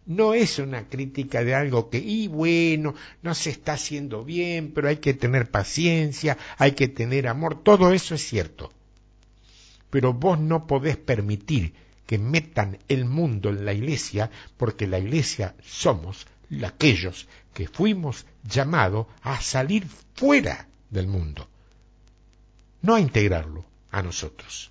[0.08, 4.88] no es una crítica de algo que, y bueno, no se está haciendo bien, pero
[4.88, 8.72] hay que tener paciencia, hay que tener amor, todo eso es cierto.
[9.90, 11.74] Pero vos no podés permitir
[12.08, 16.26] que metan el mundo en la iglesia, porque la iglesia somos
[16.64, 21.46] aquellos que fuimos llamados a salir fuera del mundo,
[22.80, 24.70] no a integrarlo a nosotros.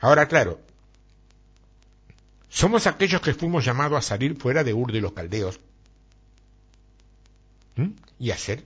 [0.00, 0.60] Ahora, claro,
[2.50, 5.60] somos aquellos que fuimos llamados a salir fuera de Ur de los Caldeos
[8.18, 8.62] y a ser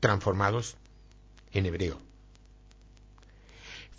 [0.00, 0.76] transformados
[1.52, 2.09] en hebreo.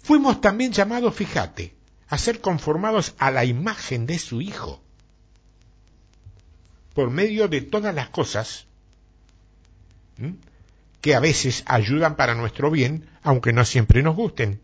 [0.04, 1.76] Fuimos también llamados, fíjate,
[2.08, 4.82] a ser conformados a la imagen de su Hijo,
[6.94, 8.66] por medio de todas las cosas
[11.00, 14.62] que a veces ayudan para nuestro bien, aunque no siempre nos gusten.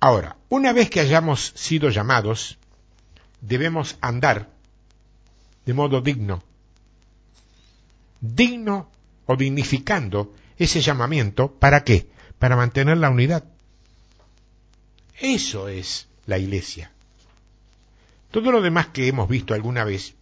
[0.00, 2.58] Ahora, una vez que hayamos sido llamados,
[3.40, 4.50] debemos andar
[5.64, 6.42] de modo digno,
[8.20, 8.90] digno
[9.26, 12.08] o dignificando ese llamamiento, ¿para qué?
[12.38, 13.44] Para mantener la unidad.
[15.18, 16.90] Eso es la iglesia.
[18.30, 20.14] Todo lo demás que hemos visto alguna vez,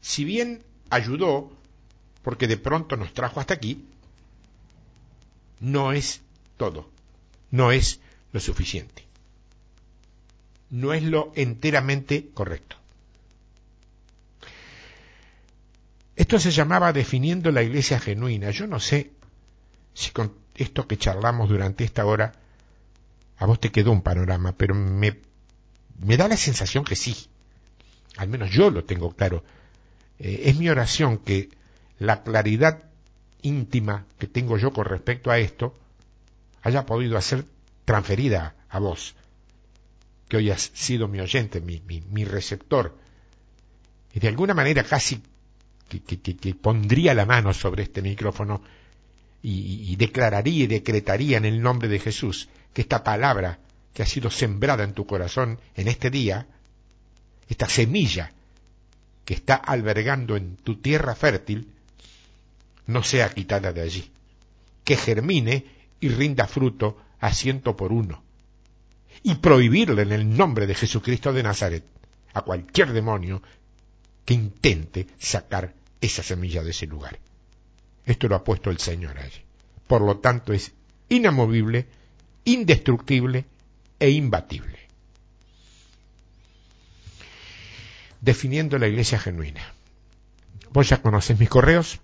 [0.00, 1.52] si bien ayudó,
[2.22, 3.84] porque de pronto nos trajo hasta aquí,
[5.60, 6.22] no es
[6.56, 6.88] todo,
[7.50, 8.00] no es
[8.32, 9.04] lo suficiente.
[10.70, 12.76] No es lo enteramente correcto.
[16.16, 18.50] Esto se llamaba definiendo la iglesia genuina.
[18.50, 19.12] Yo no sé
[19.94, 22.32] si con esto que charlamos durante esta hora
[23.38, 25.20] a vos te quedó un panorama, pero me,
[26.00, 27.16] me da la sensación que sí.
[28.16, 29.44] Al menos yo lo tengo claro.
[30.18, 31.48] Eh, es mi oración que
[31.98, 32.82] la claridad
[33.42, 35.76] íntima que tengo yo con respecto a esto
[36.62, 37.44] haya podido hacer
[37.84, 39.14] transferida a vos,
[40.28, 42.98] que hoy has sido mi oyente, mi, mi, receptor,
[44.12, 45.22] y de alguna manera casi
[45.88, 48.60] que, pondría la mano sobre este micrófono
[49.42, 53.58] y, declararía y decretaría en el nombre de Jesús que esta palabra
[53.92, 56.46] que ha sido sembrada en tu corazón en este día,
[57.48, 58.32] esta semilla
[59.24, 61.68] que está albergando en tu tierra fértil,
[62.86, 64.10] no sea quitada de allí,
[64.84, 65.66] que germine
[66.00, 68.22] y rinda fruto a ciento por uno
[69.22, 71.84] y prohibirle en el nombre de Jesucristo de Nazaret
[72.34, 73.42] a cualquier demonio
[74.24, 77.18] que intente sacar esa semilla de ese lugar.
[78.08, 79.42] Esto lo ha puesto el Señor allí.
[79.86, 80.72] Por lo tanto es
[81.10, 81.86] inamovible,
[82.44, 83.44] indestructible
[84.00, 84.78] e imbatible.
[88.22, 89.62] Definiendo la iglesia genuina.
[90.72, 92.00] Vos ya conocés mis correos.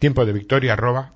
[0.00, 1.14] Tiempo de victoria arroba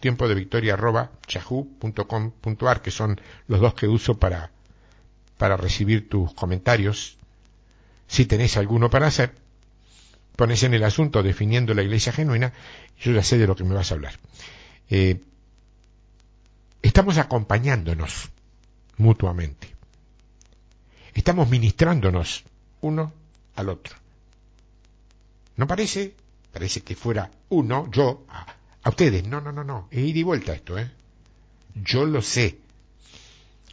[0.00, 4.52] tiempo de victoria arroba yahoo.com.ar, que son los dos que uso para,
[5.36, 7.18] para recibir tus comentarios.
[8.06, 9.34] Si tenéis alguno para hacer,
[10.40, 12.54] pones en el asunto definiendo la iglesia genuina,
[12.98, 14.14] yo ya sé de lo que me vas a hablar.
[14.88, 15.20] Eh,
[16.80, 18.30] estamos acompañándonos
[18.96, 19.68] mutuamente.
[21.12, 22.44] Estamos ministrándonos
[22.80, 23.12] uno
[23.54, 23.94] al otro.
[25.56, 26.14] ¿No parece?
[26.50, 28.24] Parece que fuera uno, yo,
[28.82, 30.90] a ustedes, no, no, no, no, es ida y vuelta esto, ¿eh?
[31.74, 32.60] Yo lo sé.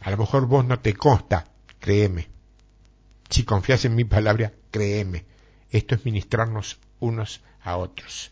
[0.02, 1.46] A lo mejor vos no te consta,
[1.80, 2.28] créeme.
[3.30, 5.37] Si confías en mi palabra, créeme.
[5.70, 8.30] Esto es ministrarnos unos a otros.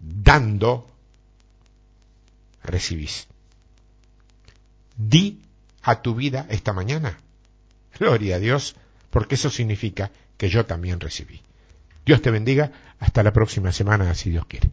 [0.00, 0.90] Dando,
[2.62, 3.26] recibís.
[4.96, 5.40] Di
[5.82, 7.18] a tu vida esta mañana.
[7.98, 8.76] Gloria a Dios,
[9.10, 11.42] porque eso significa que yo también recibí.
[12.04, 12.72] Dios te bendiga.
[12.98, 14.70] Hasta la próxima semana, si Dios quiere.